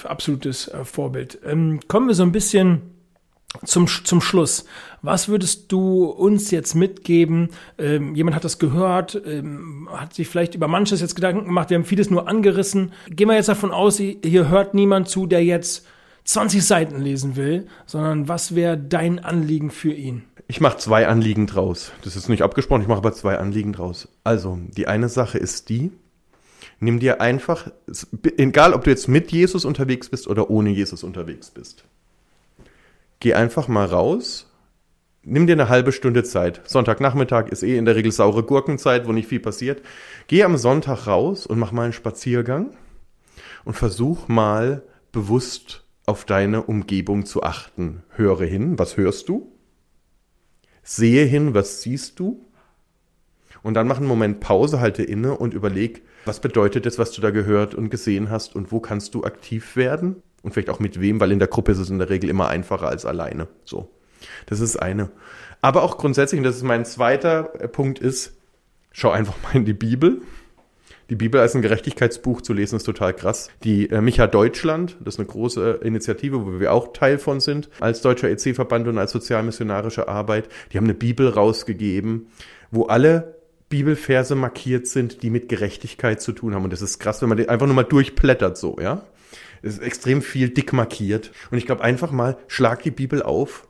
absolutes 0.05 0.69
äh, 0.69 0.85
Vorbild. 0.85 1.41
Ähm, 1.45 1.81
kommen 1.89 2.07
wir 2.07 2.15
so 2.15 2.23
ein 2.23 2.33
bisschen 2.33 2.94
zum, 3.65 3.87
zum 3.87 4.21
Schluss, 4.21 4.65
was 5.03 5.29
würdest 5.29 5.71
du 5.71 6.07
uns 6.07 6.51
jetzt 6.51 6.75
mitgeben? 6.75 7.51
Ähm, 7.79 8.15
jemand 8.15 8.37
hat 8.37 8.45
das 8.45 8.59
gehört, 8.59 9.21
ähm, 9.27 9.89
hat 9.93 10.15
sich 10.15 10.29
vielleicht 10.29 10.55
über 10.55 10.67
manches 10.67 11.01
jetzt 11.01 11.15
Gedanken 11.15 11.45
gemacht, 11.45 11.71
wir 11.71 11.77
haben 11.77 11.85
vieles 11.85 12.11
nur 12.11 12.29
angerissen. 12.29 12.93
Gehen 13.09 13.29
wir 13.29 13.37
jetzt 13.37 13.49
davon 13.49 13.71
aus, 13.71 13.99
hier 13.99 14.49
hört 14.49 14.75
niemand 14.75 15.09
zu, 15.09 15.27
der 15.27 15.45
jetzt 15.45 15.87
20 16.25 16.65
Seiten 16.65 17.01
lesen 17.01 17.37
will, 17.37 17.67
sondern 17.87 18.29
was 18.29 18.55
wäre 18.55 18.79
dein 18.79 19.19
Anliegen 19.19 19.71
für 19.71 19.93
ihn? 19.93 20.25
Ich 20.49 20.61
mache 20.61 20.79
zwei 20.79 21.07
Anliegen 21.07 21.47
draus. 21.47 21.93
Das 22.03 22.17
ist 22.17 22.29
nicht 22.29 22.43
abgesprochen, 22.43 22.83
ich 22.83 22.89
mache 22.89 22.99
aber 22.99 23.13
zwei 23.13 23.39
Anliegen 23.39 23.73
draus. 23.73 24.09
Also, 24.25 24.59
die 24.77 24.87
eine 24.89 25.09
Sache 25.09 25.39
ist 25.39 25.69
die, 25.69 25.91
nimm 26.81 26.99
dir 26.99 27.21
einfach, 27.21 27.71
egal 28.37 28.75
ob 28.75 28.85
du 28.85 28.91
jetzt 28.91 29.09
mit 29.09 29.33
Jesus 29.33 29.65
unterwegs 29.65 30.09
bist 30.09 30.29
oder 30.29 30.51
ohne 30.51 30.71
Jesus 30.71 31.03
unterwegs 31.03 31.51
bist, 31.51 31.85
geh 33.25 33.33
einfach 33.33 33.69
mal 33.69 33.87
raus, 33.87 34.53
nimm 35.23 35.47
dir 35.47 35.55
eine 35.55 35.71
halbe 35.71 35.93
Stunde 35.93 36.25
Zeit. 36.25 36.61
Sonntagnachmittag 36.67 37.49
ist 37.49 37.63
eh 37.63 37.79
in 37.79 37.87
der 37.87 37.97
Regel 37.97 38.13
saure 38.13 38.43
Gurkenzeit, 38.43 39.09
wo 39.09 39.13
nicht 39.13 39.31
viel 39.31 39.41
passiert. 39.41 39.81
Geh 40.27 40.45
am 40.45 40.59
Sonntag 40.59 41.07
raus 41.07 41.47
und 41.47 41.59
mach 41.59 41.73
mal 41.73 41.85
einen 41.85 41.95
Spaziergang 41.95 42.77
und 43.65 43.73
versuch 43.73 44.29
mal 44.29 44.83
bewusst 45.11 45.87
auf 46.05 46.27
deine 46.27 46.65
Umgebung 46.65 47.25
zu 47.25 47.43
achten. 47.43 48.03
Höre 48.11 48.45
hin, 48.45 48.79
was 48.79 48.99
hörst 48.99 49.31
du? 49.31 49.51
Sehe 50.83 51.25
hin, 51.25 51.55
was 51.55 51.81
siehst 51.81 52.19
du? 52.19 52.45
Und 53.63 53.73
dann 53.73 53.89
mach 53.89 53.97
einen 53.97 54.07
Moment 54.07 54.41
Pause, 54.41 54.81
halte 54.81 55.03
inne 55.03 55.39
und 55.39 55.55
überleg, 55.55 56.03
was 56.27 56.41
bedeutet 56.41 56.85
es, 56.85 56.99
was 56.99 57.11
du 57.13 57.23
da 57.23 57.31
gehört 57.31 57.75
und 57.75 57.89
gesehen 57.89 58.29
hast 58.29 58.55
und 58.55 58.71
wo 58.71 58.81
kannst 58.81 59.15
du 59.15 59.25
aktiv 59.25 59.77
werden? 59.77 60.23
Und 60.45 60.53
vielleicht 60.53 60.71
auch 60.71 60.79
mit 60.79 61.01
wem, 61.01 61.19
weil 61.21 61.33
in 61.33 61.41
der 61.41 61.49
Gruppe 61.49 61.73
ist 61.73 61.79
es 61.79 61.91
in 61.91 61.99
der 61.99 62.11
Regel 62.11 62.31
immer 62.31 62.49
einfacher 62.49 62.87
als 62.87 63.05
alleine. 63.05 63.49
So. 63.65 63.91
Das 64.47 64.61
ist 64.61 64.77
eine. 64.77 65.11
Aber 65.61 65.83
auch 65.83 65.99
grundsätzlich, 65.99 66.39
und 66.39 66.45
das 66.45 66.57
ist 66.57 66.63
mein 66.63 66.85
zweiter 66.85 67.45
Punkt, 67.45 67.99
ist, 67.99 68.37
schau 68.93 69.11
einfach 69.11 69.35
mal 69.43 69.57
in 69.57 69.65
die 69.65 69.73
Bibel. 69.73 70.21
Die 71.11 71.17
Bibel 71.17 71.41
als 71.41 71.55
ein 71.55 71.63
Gerechtigkeitsbuch 71.63 72.41
zu 72.41 72.55
lesen 72.55 72.77
ist 72.77 72.85
total 72.85 73.13
krass. 73.13 73.49
Die 73.63 73.91
äh, 73.91 74.01
Micha 74.01 74.27
Deutschland, 74.27 74.97
das 75.01 75.15
ist 75.15 75.21
eine 75.21 75.29
große 75.29 75.81
Initiative, 75.83 76.47
wo 76.47 76.61
wir 76.61 76.73
auch 76.73 76.93
Teil 76.93 77.19
von 77.19 77.41
sind, 77.41 77.69
als 77.81 78.01
deutscher 78.01 78.31
EC-Verband 78.31 78.89
und 78.89 78.97
als 78.97 79.13
sozialmissionarische 79.13 80.09
Arbeit. 80.09 80.49
Die 80.73 80.79
haben 80.79 80.85
eine 80.85 80.95
Bibel 80.95 81.29
rausgegeben, 81.29 82.29
wo 82.71 82.85
alle 82.85 83.35
Bibelverse 83.69 84.35
markiert 84.35 84.87
sind, 84.87 85.23
die 85.23 85.31
mit 85.31 85.49
Gerechtigkeit 85.49 86.23
zu 86.23 86.33
tun 86.33 86.55
haben. 86.55 86.65
Und 86.65 86.73
das 86.73 86.81
ist 86.81 86.99
krass, 86.99 87.21
wenn 87.21 87.29
man 87.29 87.39
den 87.39 87.49
einfach 87.49 87.67
nur 87.67 87.75
mal 87.75 87.83
durchblättert 87.83 88.57
so, 88.57 88.77
ja. 88.81 89.03
Es 89.65 89.75
ist 89.75 89.83
extrem 89.83 90.21
viel 90.21 90.51
dick 90.51 90.73
markiert. 90.73 91.33
Und 91.51 91.59
ich 91.59 91.65
glaube 91.65 91.83
einfach 91.83 92.11
mal, 92.11 92.37
schlag 92.49 92.83
die 92.83 92.91
Bibel 92.91 93.23
auf 93.23 93.67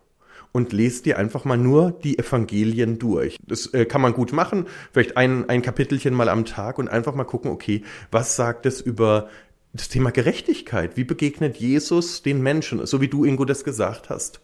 und 0.51 0.73
lest 0.73 1.07
dir 1.07 1.19
einfach 1.19 1.45
mal 1.45 1.57
nur 1.57 1.93
die 1.93 2.19
Evangelien 2.19 2.99
durch. 2.99 3.39
Das 3.47 3.73
äh, 3.75 3.85
kann 3.85 4.01
man 4.01 4.13
gut 4.13 4.33
machen, 4.33 4.67
vielleicht 4.93 5.17
ein, 5.17 5.49
ein 5.49 5.63
Kapitelchen 5.63 6.15
mal 6.15 6.29
am 6.29 6.45
Tag 6.45 6.79
und 6.79 6.89
einfach 6.89 7.15
mal 7.15 7.25
gucken, 7.25 7.51
okay, 7.51 7.83
was 8.11 8.35
sagt 8.35 8.67
es 8.67 8.81
über 8.81 9.29
das 9.73 9.89
Thema 9.89 10.11
Gerechtigkeit? 10.11 10.97
Wie 10.97 11.05
begegnet 11.05 11.57
Jesus 11.57 12.23
den 12.23 12.43
Menschen, 12.43 12.85
so 12.87 13.01
wie 13.01 13.09
du, 13.09 13.25
Ingo, 13.25 13.45
das 13.45 13.65
gesagt 13.65 14.11
hast? 14.11 14.41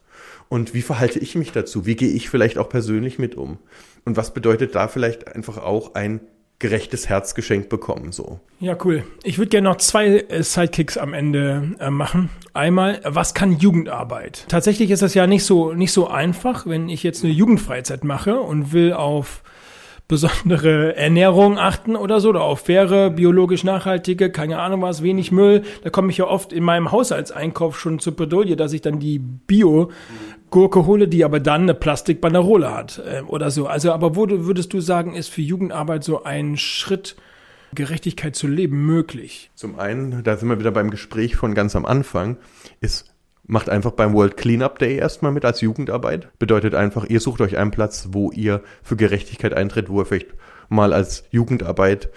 Und 0.49 0.75
wie 0.75 0.83
verhalte 0.83 1.19
ich 1.19 1.35
mich 1.35 1.53
dazu? 1.53 1.87
Wie 1.87 1.97
gehe 1.97 2.11
ich 2.11 2.29
vielleicht 2.29 2.59
auch 2.59 2.69
persönlich 2.69 3.19
mit 3.19 3.37
um? 3.37 3.59
Und 4.05 4.17
was 4.17 4.35
bedeutet 4.35 4.75
da 4.75 4.89
vielleicht 4.89 5.29
einfach 5.35 5.59
auch 5.59 5.95
ein 5.95 6.21
gerechtes 6.61 7.09
Herzgeschenk 7.09 7.69
bekommen, 7.69 8.13
so. 8.13 8.39
Ja, 8.61 8.77
cool. 8.85 9.03
Ich 9.25 9.39
würde 9.39 9.49
gerne 9.49 9.69
noch 9.71 9.79
zwei 9.79 10.19
äh, 10.21 10.43
Sidekicks 10.43 10.97
am 10.99 11.15
Ende 11.15 11.73
äh, 11.81 11.91
machen. 11.91 12.29
Einmal, 12.53 13.01
was 13.03 13.35
kann 13.35 13.59
Jugendarbeit? 13.59 14.45
Tatsächlich 14.49 14.91
ist 14.91 15.03
das 15.03 15.15
ja 15.15 15.27
nicht 15.27 15.45
so, 15.45 15.73
nicht 15.73 15.93
so 15.93 16.07
einfach, 16.07 16.67
wenn 16.67 16.89
ich 16.89 17.03
jetzt 17.03 17.25
eine 17.25 17.33
Jugendfreizeit 17.33 18.05
mache 18.05 18.41
und 18.41 18.73
will 18.73 18.93
auf 18.93 19.43
besondere 20.07 20.97
Ernährung 20.97 21.59
achten 21.59 21.97
oder 21.97 22.21
so, 22.21 22.29
oder 22.29 22.43
auf 22.43 22.61
faire, 22.61 23.09
biologisch 23.11 23.65
nachhaltige, 23.65 24.31
keine 24.31 24.59
Ahnung 24.59 24.83
was, 24.83 25.03
wenig 25.03 25.33
Müll. 25.33 25.63
Da 25.83 25.89
komme 25.89 26.11
ich 26.11 26.19
ja 26.19 26.27
oft 26.27 26.53
in 26.53 26.63
meinem 26.63 26.93
Haushaltseinkauf 26.93 27.81
schon 27.81 28.01
zur 28.01 28.17
Bredouille, 28.17 28.57
dass 28.57 28.75
ich 28.75 28.83
dann 28.83 28.99
die 28.99 29.19
Bio-Gurke 30.51 30.87
hole, 30.87 31.09
die 31.09 31.25
aber 31.25 31.41
dann 31.41 31.63
eine 31.63 31.75
Plastikbanderole 31.75 32.73
hat 32.73 33.03
äh, 33.07 33.23
oder 33.23 33.51
so. 33.51 33.67
Also, 33.67 33.93
aber 33.93 34.17
wo 34.17 34.29
würdest 34.29 34.73
du 34.73 34.81
sagen, 34.81 35.15
ist 35.15 35.29
für 35.29 35.43
Jugendarbeit 35.43 36.05
so 36.05 36.25
ein 36.25 36.57
Schritt, 36.57 37.17
Gerechtigkeit 37.75 38.35
zu 38.35 38.49
leben 38.49 38.85
möglich? 38.85 39.51
Zum 39.55 39.79
einen, 39.79 40.25
da 40.25 40.37
sind 40.37 40.49
wir 40.49 40.59
wieder 40.59 40.73
beim 40.73 40.91
Gespräch 40.91 41.37
von 41.37 41.55
ganz 41.55 41.77
am 41.77 41.87
Anfang, 41.87 42.37
ist 42.81 43.07
Macht 43.47 43.69
einfach 43.69 43.91
beim 43.91 44.13
World 44.15 44.37
Cleanup 44.37 44.79
Day 44.79 44.97
erstmal 44.97 45.33
mit 45.33 45.45
als 45.45 45.61
Jugendarbeit. 45.61 46.29
Bedeutet 46.39 46.77
einfach, 46.77 47.07
ihr 47.07 47.19
sucht 47.19 47.41
euch 47.41 47.57
einen 47.57 47.73
Platz, 47.73 48.11
wo 48.13 48.31
ihr 48.31 48.63
für 48.81 48.95
Gerechtigkeit 48.95 49.55
eintritt, 49.55 49.89
wo 49.89 50.01
ihr 50.01 50.07
vielleicht 50.07 50.35
mal 50.69 50.93
als 50.93 51.25
Jugendarbeit 51.31 52.11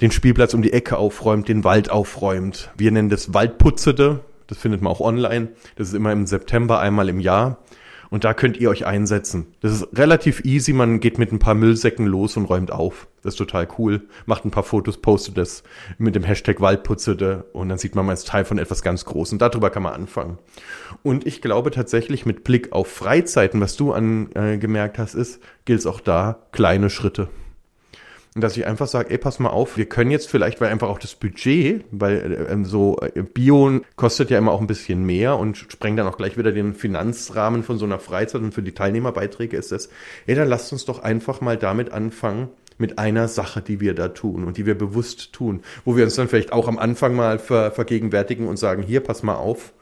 den 0.00 0.10
Spielplatz 0.12 0.54
um 0.54 0.62
die 0.62 0.72
Ecke 0.72 0.96
aufräumt, 0.96 1.46
den 1.48 1.62
Wald 1.62 1.90
aufräumt. 1.90 2.70
Wir 2.78 2.90
nennen 2.90 3.10
das 3.10 3.34
Waldputzete. 3.34 4.20
Das 4.52 4.60
findet 4.60 4.82
man 4.82 4.92
auch 4.92 5.00
online. 5.00 5.48
Das 5.76 5.88
ist 5.88 5.94
immer 5.94 6.12
im 6.12 6.26
September 6.26 6.78
einmal 6.78 7.08
im 7.08 7.20
Jahr. 7.20 7.64
Und 8.10 8.24
da 8.24 8.34
könnt 8.34 8.58
ihr 8.58 8.68
euch 8.68 8.84
einsetzen. 8.84 9.46
Das 9.60 9.72
ist 9.72 9.96
relativ 9.96 10.44
easy. 10.44 10.74
Man 10.74 11.00
geht 11.00 11.18
mit 11.18 11.32
ein 11.32 11.38
paar 11.38 11.54
Müllsäcken 11.54 12.04
los 12.04 12.36
und 12.36 12.44
räumt 12.44 12.70
auf. 12.70 13.08
Das 13.22 13.32
ist 13.32 13.38
total 13.38 13.66
cool. 13.78 14.02
Macht 14.26 14.44
ein 14.44 14.50
paar 14.50 14.62
Fotos, 14.62 14.98
postet 14.98 15.38
das 15.38 15.62
mit 15.96 16.14
dem 16.14 16.22
Hashtag 16.22 16.60
Waldputzete 16.60 17.46
und 17.54 17.70
dann 17.70 17.78
sieht 17.78 17.94
man 17.94 18.04
mal 18.04 18.12
als 18.12 18.24
Teil 18.24 18.44
von 18.44 18.58
etwas 18.58 18.82
ganz 18.82 19.06
Großem. 19.06 19.38
Darüber 19.38 19.70
kann 19.70 19.84
man 19.84 19.94
anfangen. 19.94 20.36
Und 21.02 21.26
ich 21.26 21.40
glaube 21.40 21.70
tatsächlich 21.70 22.26
mit 22.26 22.44
Blick 22.44 22.72
auf 22.72 22.88
Freizeiten, 22.88 23.58
was 23.62 23.76
du 23.76 23.94
angemerkt 23.94 24.98
hast, 24.98 25.14
ist, 25.14 25.40
gilt 25.64 25.78
es 25.78 25.86
auch 25.86 26.00
da 26.00 26.42
kleine 26.52 26.90
Schritte. 26.90 27.30
Und 28.34 28.42
dass 28.42 28.56
ich 28.56 28.66
einfach 28.66 28.86
sage, 28.86 29.10
ey, 29.10 29.18
pass 29.18 29.40
mal 29.40 29.50
auf, 29.50 29.76
wir 29.76 29.84
können 29.86 30.10
jetzt 30.10 30.30
vielleicht, 30.30 30.60
weil 30.60 30.70
einfach 30.70 30.88
auch 30.88 30.98
das 30.98 31.14
Budget, 31.14 31.84
weil 31.90 32.32
äh, 32.32 32.64
so 32.64 32.98
äh, 33.14 33.22
Bio 33.22 33.80
kostet 33.96 34.30
ja 34.30 34.38
immer 34.38 34.52
auch 34.52 34.60
ein 34.62 34.66
bisschen 34.66 35.04
mehr 35.04 35.38
und 35.38 35.58
sprengt 35.58 35.98
dann 35.98 36.06
auch 36.06 36.16
gleich 36.16 36.38
wieder 36.38 36.50
den 36.50 36.72
Finanzrahmen 36.72 37.62
von 37.62 37.76
so 37.76 37.84
einer 37.84 37.98
Freizeit 37.98 38.40
und 38.40 38.54
für 38.54 38.62
die 38.62 38.72
Teilnehmerbeiträge 38.72 39.56
ist 39.56 39.70
das, 39.70 39.90
ey, 40.26 40.34
dann 40.34 40.48
lasst 40.48 40.72
uns 40.72 40.86
doch 40.86 41.02
einfach 41.02 41.42
mal 41.42 41.58
damit 41.58 41.92
anfangen, 41.92 42.48
mit 42.78 42.98
einer 42.98 43.28
Sache, 43.28 43.60
die 43.60 43.80
wir 43.80 43.94
da 43.94 44.08
tun 44.08 44.44
und 44.44 44.56
die 44.56 44.64
wir 44.64 44.76
bewusst 44.76 45.34
tun, 45.34 45.62
wo 45.84 45.94
wir 45.94 46.04
uns 46.04 46.14
dann 46.14 46.28
vielleicht 46.28 46.52
auch 46.52 46.68
am 46.68 46.78
Anfang 46.78 47.14
mal 47.14 47.38
ver 47.38 47.70
vergegenwärtigen 47.70 48.48
und 48.48 48.56
sagen, 48.56 48.82
hier, 48.82 49.00
pass 49.00 49.22
mal 49.22 49.34
auf, 49.34 49.74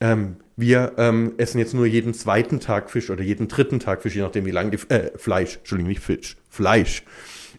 ähm, 0.00 0.36
wir 0.56 0.92
ähm, 0.96 1.34
essen 1.36 1.58
jetzt 1.58 1.74
nur 1.74 1.86
jeden 1.86 2.14
zweiten 2.14 2.60
Tag 2.60 2.90
Fisch 2.90 3.10
oder 3.10 3.22
jeden 3.22 3.46
dritten 3.46 3.78
Tag 3.78 4.02
Fisch, 4.02 4.16
je 4.16 4.22
nachdem 4.22 4.46
wie 4.46 4.52
lange 4.52 4.70
die, 4.70 4.90
äh, 4.90 5.10
Fleisch, 5.16 5.58
Entschuldigung, 5.58 5.90
nicht 5.90 6.02
Fisch, 6.02 6.36
Fleisch 6.48 7.04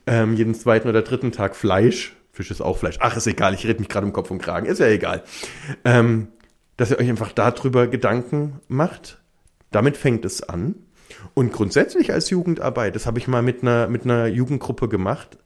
ähm, 0.07 0.35
jeden 0.35 0.55
zweiten 0.55 0.87
oder 0.87 1.01
dritten 1.01 1.31
Tag 1.31 1.55
Fleisch. 1.55 2.15
Fisch 2.31 2.51
ist 2.51 2.61
auch 2.61 2.77
Fleisch. 2.77 2.97
Ach, 2.99 3.15
ist 3.15 3.27
egal, 3.27 3.53
ich 3.53 3.65
rede 3.65 3.79
mich 3.79 3.89
gerade 3.89 4.05
um 4.05 4.13
Kopf 4.13 4.29
und 4.29 4.39
Kragen, 4.41 4.65
ist 4.65 4.79
ja 4.79 4.87
egal. 4.87 5.23
Ähm, 5.83 6.27
dass 6.77 6.91
ihr 6.91 6.99
euch 6.99 7.09
einfach 7.09 7.31
darüber 7.31 7.87
Gedanken 7.87 8.59
macht. 8.67 9.21
Damit 9.71 9.97
fängt 9.97 10.25
es 10.25 10.43
an. 10.43 10.75
Und 11.33 11.53
grundsätzlich 11.53 12.11
als 12.11 12.29
Jugendarbeit, 12.29 12.95
das 12.95 13.05
habe 13.05 13.19
ich 13.19 13.27
mal 13.27 13.41
mit 13.41 13.61
einer, 13.61 13.87
mit 13.87 14.03
einer 14.03 14.27
Jugendgruppe 14.27 14.89
gemacht, 14.89 15.37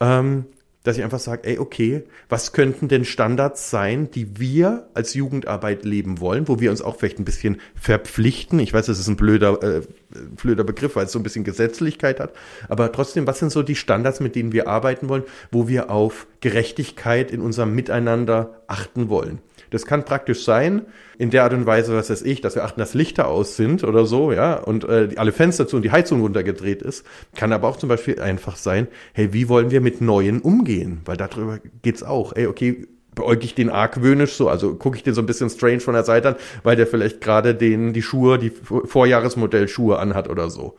ähm, 0.00 0.46
dass 0.88 0.96
ich 0.96 1.04
einfach 1.04 1.18
sage, 1.18 1.46
ey, 1.46 1.58
okay, 1.58 2.02
was 2.28 2.52
könnten 2.52 2.88
denn 2.88 3.04
Standards 3.04 3.70
sein, 3.70 4.10
die 4.10 4.38
wir 4.40 4.88
als 4.94 5.14
Jugendarbeit 5.14 5.84
leben 5.84 6.18
wollen, 6.18 6.48
wo 6.48 6.60
wir 6.60 6.70
uns 6.70 6.82
auch 6.82 6.96
vielleicht 6.96 7.18
ein 7.18 7.24
bisschen 7.24 7.60
verpflichten. 7.74 8.58
Ich 8.58 8.72
weiß, 8.72 8.86
das 8.86 8.98
ist 8.98 9.08
ein 9.08 9.16
blöder, 9.16 9.62
äh, 9.62 9.82
blöder 10.42 10.64
Begriff, 10.64 10.96
weil 10.96 11.04
es 11.04 11.12
so 11.12 11.18
ein 11.18 11.22
bisschen 11.22 11.44
Gesetzlichkeit 11.44 12.20
hat. 12.20 12.32
Aber 12.68 12.90
trotzdem, 12.90 13.26
was 13.26 13.38
sind 13.38 13.52
so 13.52 13.62
die 13.62 13.76
Standards, 13.76 14.20
mit 14.20 14.34
denen 14.34 14.52
wir 14.52 14.66
arbeiten 14.66 15.08
wollen, 15.08 15.24
wo 15.52 15.68
wir 15.68 15.90
auf 15.90 16.26
Gerechtigkeit 16.40 17.30
in 17.30 17.40
unserem 17.40 17.74
Miteinander 17.74 18.62
achten 18.66 19.08
wollen? 19.10 19.40
Das 19.70 19.86
kann 19.86 20.04
praktisch 20.04 20.44
sein, 20.44 20.82
in 21.18 21.30
der 21.30 21.44
Art 21.44 21.52
und 21.52 21.66
Weise, 21.66 21.94
was 21.94 22.10
weiß 22.10 22.22
ich, 22.22 22.40
dass 22.40 22.54
wir 22.54 22.64
achten, 22.64 22.80
dass 22.80 22.94
Lichter 22.94 23.28
aus 23.28 23.56
sind 23.56 23.84
oder 23.84 24.06
so, 24.06 24.32
ja, 24.32 24.54
und 24.54 24.84
äh, 24.84 25.10
alle 25.16 25.32
Fenster 25.32 25.66
zu 25.66 25.76
und 25.76 25.82
die 25.82 25.90
Heizung 25.90 26.20
runtergedreht 26.20 26.82
ist. 26.82 27.04
Kann 27.34 27.52
aber 27.52 27.68
auch 27.68 27.76
zum 27.76 27.88
Beispiel 27.88 28.20
einfach 28.20 28.56
sein, 28.56 28.88
hey, 29.12 29.32
wie 29.32 29.48
wollen 29.48 29.70
wir 29.70 29.80
mit 29.80 30.00
Neuen 30.00 30.40
umgehen? 30.40 31.00
Weil 31.04 31.16
darüber 31.16 31.58
geht's 31.82 32.02
auch. 32.02 32.34
Ey, 32.34 32.46
okay, 32.46 32.86
beäuge 33.18 33.44
ich 33.44 33.54
den 33.56 33.68
argwöhnisch 33.68 34.34
so, 34.34 34.48
also 34.48 34.76
gucke 34.76 34.96
ich 34.96 35.02
den 35.02 35.12
so 35.12 35.20
ein 35.20 35.26
bisschen 35.26 35.50
strange 35.50 35.80
von 35.80 35.94
der 35.94 36.04
Seite 36.04 36.28
an, 36.28 36.36
weil 36.62 36.76
der 36.76 36.86
vielleicht 36.86 37.20
gerade 37.20 37.54
den, 37.54 37.92
die 37.92 38.02
Schuhe, 38.02 38.38
die 38.38 38.50
Vorjahresmodell-Schuhe 38.50 39.98
anhat 39.98 40.30
oder 40.30 40.50
so. 40.50 40.76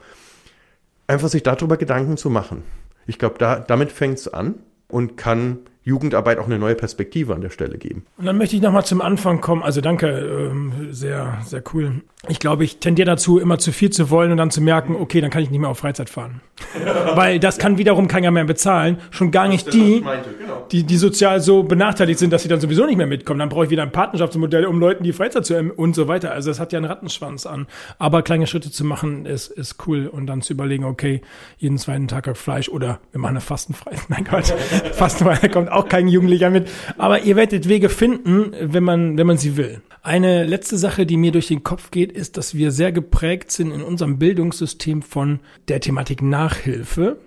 Einfach 1.06 1.28
sich 1.28 1.43
darüber 1.43 1.75
Gedanken 1.75 2.15
zu 2.15 2.30
machen. 2.30 2.63
Ich 3.08 3.19
glaube, 3.19 3.36
da, 3.39 3.60
damit 3.60 3.91
fängt's 3.91 4.28
an 4.30 4.56
und 4.88 5.17
kann 5.17 5.60
Jugendarbeit 5.89 6.39
auch 6.39 6.45
eine 6.45 6.60
neue 6.60 6.75
Perspektive 6.75 7.34
an 7.34 7.41
der 7.41 7.49
Stelle 7.49 7.78
geben. 7.78 8.06
Und 8.17 8.25
dann 8.25 8.38
möchte 8.38 8.56
ich 8.56 8.62
nochmal 8.62 8.86
zum 8.86 9.02
Anfang 9.02 9.41
kommen. 9.41 9.63
Also 9.63 9.82
danke, 9.82 10.08
ähm, 10.08 10.89
sehr, 10.91 11.39
sehr 11.45 11.62
cool. 11.73 12.02
Ich 12.28 12.39
glaube, 12.39 12.65
ich 12.65 12.80
tendiere 12.80 13.06
dazu, 13.06 13.39
immer 13.39 13.60
zu 13.60 13.71
viel 13.71 13.91
zu 13.91 14.10
wollen 14.10 14.32
und 14.32 14.38
dann 14.38 14.52
zu 14.52 14.62
merken, 14.62 14.95
okay, 14.95 15.21
dann 15.21 15.30
kann 15.30 15.41
ich 15.41 15.49
nicht 15.49 15.60
mehr 15.60 15.69
auf 15.69 15.80
Freizeit 15.80 16.10
fahren. 16.10 16.41
Weil 17.15 17.39
das 17.39 17.58
kann 17.58 17.78
wiederum 17.78 18.10
keiner 18.10 18.30
mehr 18.30 18.43
bezahlen. 18.43 18.97
Schon 19.10 19.32
gar 19.32 19.47
nicht 19.47 19.73
die, 19.73 20.02
genau. 20.02 20.65
die, 20.71 20.84
die 20.84 20.97
sozial 20.97 21.39
so 21.39 21.63
benachteiligt 21.63 22.19
sind, 22.19 22.34
dass 22.34 22.43
sie 22.43 22.49
dann 22.49 22.60
sowieso 22.60 22.86
nicht 22.86 22.97
mehr 22.97 23.08
mitkommen. 23.08 23.39
Dann 23.39 23.47
brauche 23.47 23.65
ich 23.65 23.69
wieder 23.69 23.84
ein 23.84 23.93
Partnerschaftsmodell, 23.93 24.65
um 24.65 24.80
Leuten 24.80 25.06
die 25.06 25.13
Freizeit 25.13 25.45
zu 25.45 25.54
erm- 25.54 25.71
und 25.71 25.95
so 25.95 26.10
weiter. 26.10 26.34
Also 26.34 26.49
das 26.49 26.60
hat 26.60 26.73
ja 26.73 26.78
einen 26.78 26.88
Rattenschwanz 26.88 27.45
an. 27.45 27.67
Aber 27.99 28.21
kleine 28.21 28.47
Schritte 28.47 28.69
zu 28.69 28.84
machen, 28.84 29.25
ist, 29.25 29.47
ist 29.47 29.88
cool. 29.88 30.08
Und 30.08 30.28
dann 30.28 30.41
zu 30.41 30.52
überlegen, 30.52 30.84
okay, 30.84 31.21
jeden 31.58 31.78
zweiten 31.78 32.10
Tag 32.10 32.30
Fleisch 32.36 32.67
oder 32.67 32.99
wir 33.12 33.19
machen 33.19 33.32
eine 33.32 33.41
Fastenfrei. 33.41 33.91
Mein 34.10 34.25
Gott, 34.25 34.47
Fastenfrei, 34.91 35.38
da 35.41 35.47
kommt 35.47 35.71
auch 35.71 35.79
kein 35.88 36.08
Jugendlicher 36.08 36.50
mit. 36.50 36.70
Aber 36.98 37.22
ihr 37.22 37.36
werdet 37.36 37.70
Wege 37.70 37.89
finden, 37.89 38.54
wenn 38.60 38.84
man, 38.84 39.18
wenn 39.18 39.28
man 39.28 39.38
sie 39.38 39.58
will. 39.58 39.82
Eine 40.02 40.46
letzte 40.46 40.78
Sache, 40.78 41.06
die 41.06 41.18
mir 41.18 41.32
durch 41.32 41.48
den 41.48 41.63
Kopf 41.63 41.92
geht, 41.92 42.12
ist, 42.12 42.38
dass 42.38 42.56
wir 42.56 42.72
sehr 42.72 42.92
geprägt 42.92 43.52
sind 43.52 43.72
in 43.72 43.82
unserem 43.82 44.18
Bildungssystem 44.18 45.02
von 45.02 45.39
der 45.68 45.82
Thematik 45.82 46.22
Nachhilfe. 46.22 47.18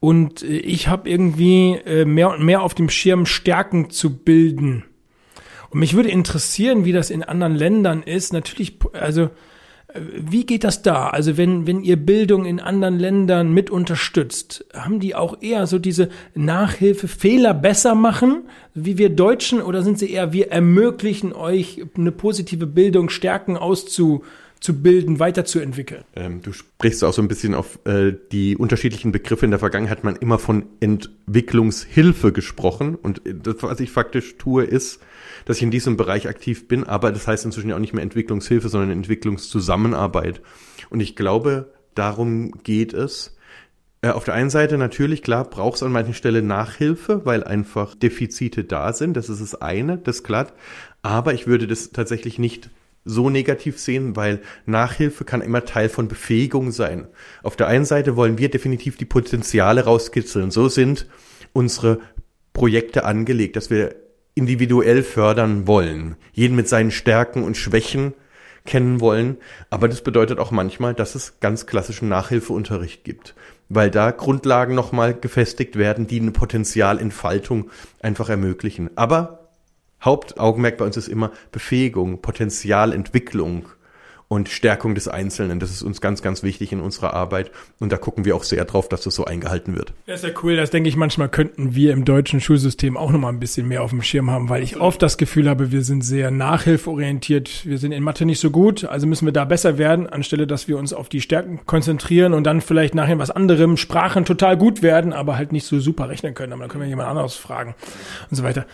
Und 0.00 0.42
äh, 0.42 0.58
ich 0.58 0.88
habe 0.88 1.08
irgendwie 1.08 1.74
äh, 1.84 2.04
mehr 2.04 2.30
und 2.30 2.42
mehr 2.42 2.62
auf 2.62 2.74
dem 2.74 2.88
Schirm 2.88 3.26
Stärken 3.26 3.90
zu 3.90 4.16
bilden. 4.16 4.84
Und 5.70 5.80
mich 5.80 5.94
würde 5.94 6.08
interessieren, 6.08 6.84
wie 6.84 6.92
das 6.92 7.10
in 7.10 7.22
anderen 7.22 7.54
Ländern 7.54 8.02
ist. 8.02 8.32
Natürlich, 8.32 8.78
also 8.92 9.30
wie 9.94 10.44
geht 10.44 10.64
das 10.64 10.82
da? 10.82 11.08
Also 11.08 11.38
wenn, 11.38 11.66
wenn 11.66 11.82
ihr 11.82 11.96
Bildung 11.96 12.44
in 12.44 12.60
anderen 12.60 12.98
Ländern 12.98 13.52
mit 13.52 13.70
unterstützt, 13.70 14.66
haben 14.74 15.00
die 15.00 15.14
auch 15.14 15.40
eher 15.40 15.66
so 15.66 15.78
diese 15.78 16.10
Nachhilfe, 16.34 17.08
Fehler 17.08 17.54
besser 17.54 17.94
machen, 17.94 18.42
wie 18.74 18.98
wir 18.98 19.08
Deutschen, 19.08 19.62
oder 19.62 19.82
sind 19.82 19.98
sie 19.98 20.10
eher, 20.10 20.32
wir 20.32 20.50
ermöglichen 20.50 21.32
euch 21.32 21.82
eine 21.96 22.12
positive 22.12 22.66
Bildung, 22.66 23.08
Stärken 23.08 23.56
auszubilden, 24.58 25.18
weiterzuentwickeln? 25.18 26.04
Ähm, 26.14 26.42
du 26.42 26.52
sprichst 26.52 27.04
auch 27.04 27.12
so 27.12 27.22
ein 27.22 27.28
bisschen 27.28 27.54
auf 27.54 27.78
äh, 27.84 28.12
die 28.32 28.56
unterschiedlichen 28.56 29.12
Begriffe. 29.12 29.44
In 29.44 29.50
der 29.50 29.60
Vergangenheit 29.60 29.98
hat 29.98 30.04
man 30.04 30.16
immer 30.16 30.38
von 30.38 30.66
Entwicklungshilfe 30.80 32.32
gesprochen. 32.32 32.94
Und 32.96 33.26
äh, 33.26 33.34
das, 33.34 33.56
was 33.60 33.80
ich 33.80 33.90
faktisch 33.90 34.36
tue, 34.36 34.64
ist, 34.64 35.00
dass 35.44 35.58
ich 35.58 35.62
in 35.62 35.70
diesem 35.70 35.96
Bereich 35.96 36.28
aktiv 36.28 36.68
bin. 36.68 36.84
Aber 36.84 37.12
das 37.12 37.26
heißt 37.26 37.44
inzwischen 37.44 37.70
ja 37.70 37.76
auch 37.76 37.80
nicht 37.80 37.94
mehr 37.94 38.02
Entwicklungshilfe, 38.02 38.68
sondern 38.68 38.90
Entwicklungszusammenarbeit. 38.90 40.40
Und 40.90 41.00
ich 41.00 41.16
glaube, 41.16 41.72
darum 41.94 42.52
geht 42.62 42.92
es. 42.92 43.36
Äh, 44.02 44.10
Auf 44.10 44.24
der 44.24 44.34
einen 44.34 44.50
Seite 44.50 44.76
natürlich, 44.76 45.22
klar, 45.22 45.44
braucht 45.44 45.76
es 45.76 45.82
an 45.82 45.92
manchen 45.92 46.14
Stellen 46.14 46.46
Nachhilfe, 46.46 47.24
weil 47.24 47.44
einfach 47.44 47.94
Defizite 47.94 48.64
da 48.64 48.92
sind. 48.92 49.16
Das 49.16 49.28
ist 49.28 49.40
das 49.40 49.54
eine, 49.54 49.98
das 49.98 50.24
klar. 50.24 50.48
Aber 51.02 51.32
ich 51.32 51.46
würde 51.46 51.66
das 51.66 51.90
tatsächlich 51.90 52.38
nicht 52.38 52.70
so 53.08 53.30
negativ 53.30 53.78
sehen, 53.78 54.16
weil 54.16 54.40
Nachhilfe 54.66 55.24
kann 55.24 55.40
immer 55.40 55.64
Teil 55.64 55.88
von 55.88 56.08
Befähigung 56.08 56.70
sein. 56.70 57.08
Auf 57.42 57.56
der 57.56 57.66
einen 57.66 57.86
Seite 57.86 58.16
wollen 58.16 58.38
wir 58.38 58.50
definitiv 58.50 58.96
die 58.96 59.06
Potenziale 59.06 59.84
rauskitzeln. 59.84 60.50
So 60.50 60.68
sind 60.68 61.06
unsere 61.52 62.00
Projekte 62.52 63.04
angelegt, 63.04 63.56
dass 63.56 63.70
wir 63.70 63.94
individuell 64.34 65.02
fördern 65.02 65.66
wollen. 65.66 66.16
Jeden 66.32 66.54
mit 66.54 66.68
seinen 66.68 66.90
Stärken 66.90 67.42
und 67.42 67.56
Schwächen 67.56 68.12
kennen 68.66 69.00
wollen. 69.00 69.38
Aber 69.70 69.88
das 69.88 70.02
bedeutet 70.02 70.38
auch 70.38 70.50
manchmal, 70.50 70.94
dass 70.94 71.14
es 71.14 71.40
ganz 71.40 71.66
klassischen 71.66 72.08
Nachhilfeunterricht 72.08 73.04
gibt, 73.04 73.34
weil 73.68 73.90
da 73.90 74.10
Grundlagen 74.10 74.74
nochmal 74.74 75.14
gefestigt 75.14 75.76
werden, 75.76 76.06
die 76.06 76.20
eine 76.20 76.30
Potenzialentfaltung 76.30 77.70
einfach 78.00 78.28
ermöglichen. 78.28 78.90
Aber 78.96 79.37
Hauptaugenmerk 80.02 80.76
bei 80.76 80.84
uns 80.84 80.96
ist 80.96 81.08
immer 81.08 81.32
Befähigung, 81.50 82.20
Potenzialentwicklung 82.20 83.66
und 84.28 84.50
Stärkung 84.50 84.94
des 84.94 85.08
Einzelnen. 85.08 85.58
Das 85.58 85.70
ist 85.70 85.82
uns 85.82 86.02
ganz, 86.02 86.20
ganz 86.20 86.42
wichtig 86.42 86.70
in 86.70 86.80
unserer 86.80 87.14
Arbeit. 87.14 87.50
Und 87.80 87.90
da 87.90 87.96
gucken 87.96 88.26
wir 88.26 88.36
auch 88.36 88.44
sehr 88.44 88.64
drauf, 88.66 88.88
dass 88.88 89.00
das 89.00 89.14
so 89.14 89.24
eingehalten 89.24 89.74
wird. 89.74 89.94
Das 90.06 90.22
ist 90.22 90.28
ja 90.28 90.34
cool, 90.42 90.54
das 90.54 90.70
denke 90.70 90.90
ich 90.90 90.96
manchmal 90.96 91.30
könnten 91.30 91.74
wir 91.74 91.94
im 91.94 92.04
deutschen 92.04 92.42
Schulsystem 92.42 92.98
auch 92.98 93.10
nochmal 93.10 93.32
ein 93.32 93.40
bisschen 93.40 93.66
mehr 93.66 93.82
auf 93.82 93.90
dem 93.90 94.02
Schirm 94.02 94.30
haben, 94.30 94.50
weil 94.50 94.62
ich 94.62 94.78
oft 94.78 95.00
das 95.00 95.16
Gefühl 95.16 95.48
habe, 95.48 95.72
wir 95.72 95.82
sind 95.82 96.02
sehr 96.02 96.30
nachhilfeorientiert. 96.30 97.64
Wir 97.64 97.78
sind 97.78 97.92
in 97.92 98.02
Mathe 98.02 98.26
nicht 98.26 98.40
so 98.40 98.50
gut, 98.50 98.84
also 98.84 99.06
müssen 99.06 99.24
wir 99.24 99.32
da 99.32 99.46
besser 99.46 99.78
werden, 99.78 100.06
anstelle 100.06 100.46
dass 100.46 100.68
wir 100.68 100.76
uns 100.76 100.92
auf 100.92 101.08
die 101.08 101.22
Stärken 101.22 101.60
konzentrieren 101.64 102.34
und 102.34 102.44
dann 102.44 102.60
vielleicht 102.60 102.94
nachher 102.94 103.18
was 103.18 103.30
anderem, 103.30 103.78
Sprachen 103.78 104.26
total 104.26 104.58
gut 104.58 104.82
werden, 104.82 105.14
aber 105.14 105.38
halt 105.38 105.52
nicht 105.52 105.64
so 105.64 105.80
super 105.80 106.10
rechnen 106.10 106.34
können. 106.34 106.52
Aber 106.52 106.60
dann 106.60 106.70
können 106.70 106.82
wir 106.82 106.88
jemand 106.88 107.08
anderes 107.08 107.34
fragen 107.34 107.74
und 108.30 108.36
so 108.36 108.42
weiter. 108.42 108.66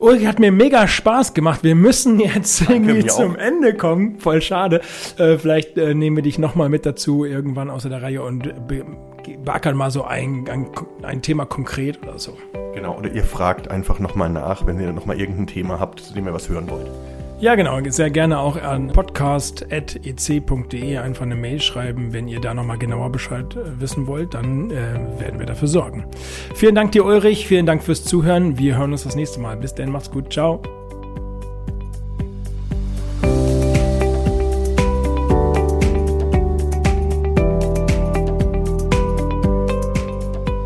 Ulrich 0.00 0.28
hat 0.28 0.38
mir 0.38 0.52
mega 0.52 0.86
Spaß 0.86 1.34
gemacht. 1.34 1.64
Wir 1.64 1.74
müssen 1.74 2.20
jetzt 2.20 2.62
irgendwie 2.70 3.02
mir 3.02 3.06
zum 3.08 3.34
auch. 3.34 3.38
Ende 3.38 3.74
kommen. 3.74 4.20
Voll 4.20 4.40
schade. 4.40 4.80
Äh, 5.16 5.38
vielleicht 5.38 5.76
äh, 5.76 5.92
nehmen 5.92 6.16
wir 6.16 6.22
dich 6.22 6.38
nochmal 6.38 6.68
mit 6.68 6.86
dazu 6.86 7.24
irgendwann 7.24 7.68
außer 7.68 7.88
der 7.88 8.02
Reihe 8.02 8.22
und 8.22 8.68
be 8.68 8.84
beackern 9.44 9.76
mal 9.76 9.90
so 9.90 10.04
ein, 10.04 10.48
ein, 10.48 10.68
ein 11.02 11.20
Thema 11.20 11.44
konkret 11.44 12.02
oder 12.02 12.18
so. 12.18 12.38
Genau. 12.74 12.96
Oder 12.96 13.12
ihr 13.12 13.24
fragt 13.24 13.70
einfach 13.70 13.98
nochmal 13.98 14.30
nach, 14.30 14.64
wenn 14.66 14.80
ihr 14.80 14.92
nochmal 14.92 15.20
irgendein 15.20 15.48
Thema 15.48 15.78
habt, 15.80 16.00
zu 16.00 16.14
dem 16.14 16.26
ihr 16.26 16.32
was 16.32 16.48
hören 16.48 16.70
wollt. 16.70 16.86
Ja, 17.40 17.54
genau. 17.54 17.78
Sehr 17.88 18.10
gerne 18.10 18.40
auch 18.40 18.60
an 18.60 18.88
podcast.ec.de 18.88 20.98
einfach 20.98 21.24
eine 21.24 21.36
Mail 21.36 21.60
schreiben. 21.60 22.12
Wenn 22.12 22.26
ihr 22.26 22.40
da 22.40 22.52
nochmal 22.52 22.78
genauer 22.78 23.12
Bescheid 23.12 23.54
äh, 23.54 23.80
wissen 23.80 24.08
wollt, 24.08 24.34
dann 24.34 24.72
äh, 24.72 24.98
werden 25.20 25.38
wir 25.38 25.46
dafür 25.46 25.68
sorgen. 25.68 26.04
Vielen 26.54 26.74
Dank 26.74 26.90
dir, 26.92 27.04
Ulrich. 27.04 27.46
Vielen 27.46 27.66
Dank 27.66 27.84
fürs 27.84 28.02
Zuhören. 28.04 28.58
Wir 28.58 28.76
hören 28.76 28.90
uns 28.90 29.04
das 29.04 29.14
nächste 29.14 29.38
Mal. 29.40 29.56
Bis 29.56 29.72
dann. 29.74 29.92
Macht's 29.92 30.10
gut. 30.10 30.32
Ciao. 30.32 30.77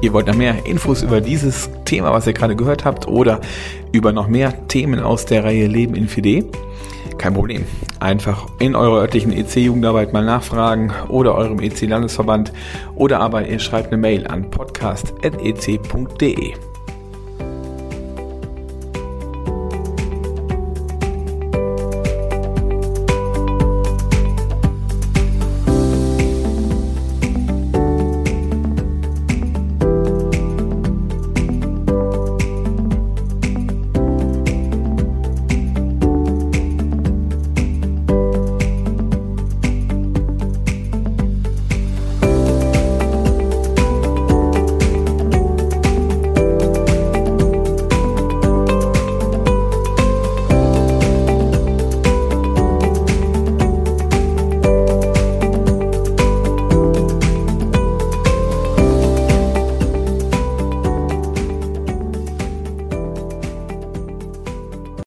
Ihr 0.02 0.12
wollt 0.12 0.26
noch 0.26 0.34
mehr 0.34 0.66
Infos 0.66 1.02
über 1.02 1.20
dieses 1.20 1.70
Thema, 1.84 2.12
was 2.12 2.26
ihr 2.26 2.32
gerade 2.32 2.56
gehört 2.56 2.84
habt, 2.84 3.06
oder 3.06 3.40
über 3.92 4.12
noch 4.12 4.26
mehr 4.26 4.66
Themen 4.66 4.98
aus 4.98 5.26
der 5.26 5.44
Reihe 5.44 5.68
Leben 5.68 5.94
in 5.94 6.08
4D? 6.08 6.46
Kein 7.18 7.34
Problem. 7.34 7.64
Einfach 8.00 8.48
in 8.58 8.74
eurer 8.74 9.02
örtlichen 9.02 9.32
EC-Jugendarbeit 9.32 10.12
mal 10.12 10.24
nachfragen 10.24 10.92
oder 11.08 11.36
eurem 11.36 11.60
EC-Landesverband 11.60 12.52
oder 12.96 13.20
aber 13.20 13.46
ihr 13.46 13.60
schreibt 13.60 13.92
eine 13.92 13.98
Mail 13.98 14.26
an 14.26 14.50
podcast.ec.de. 14.50 16.54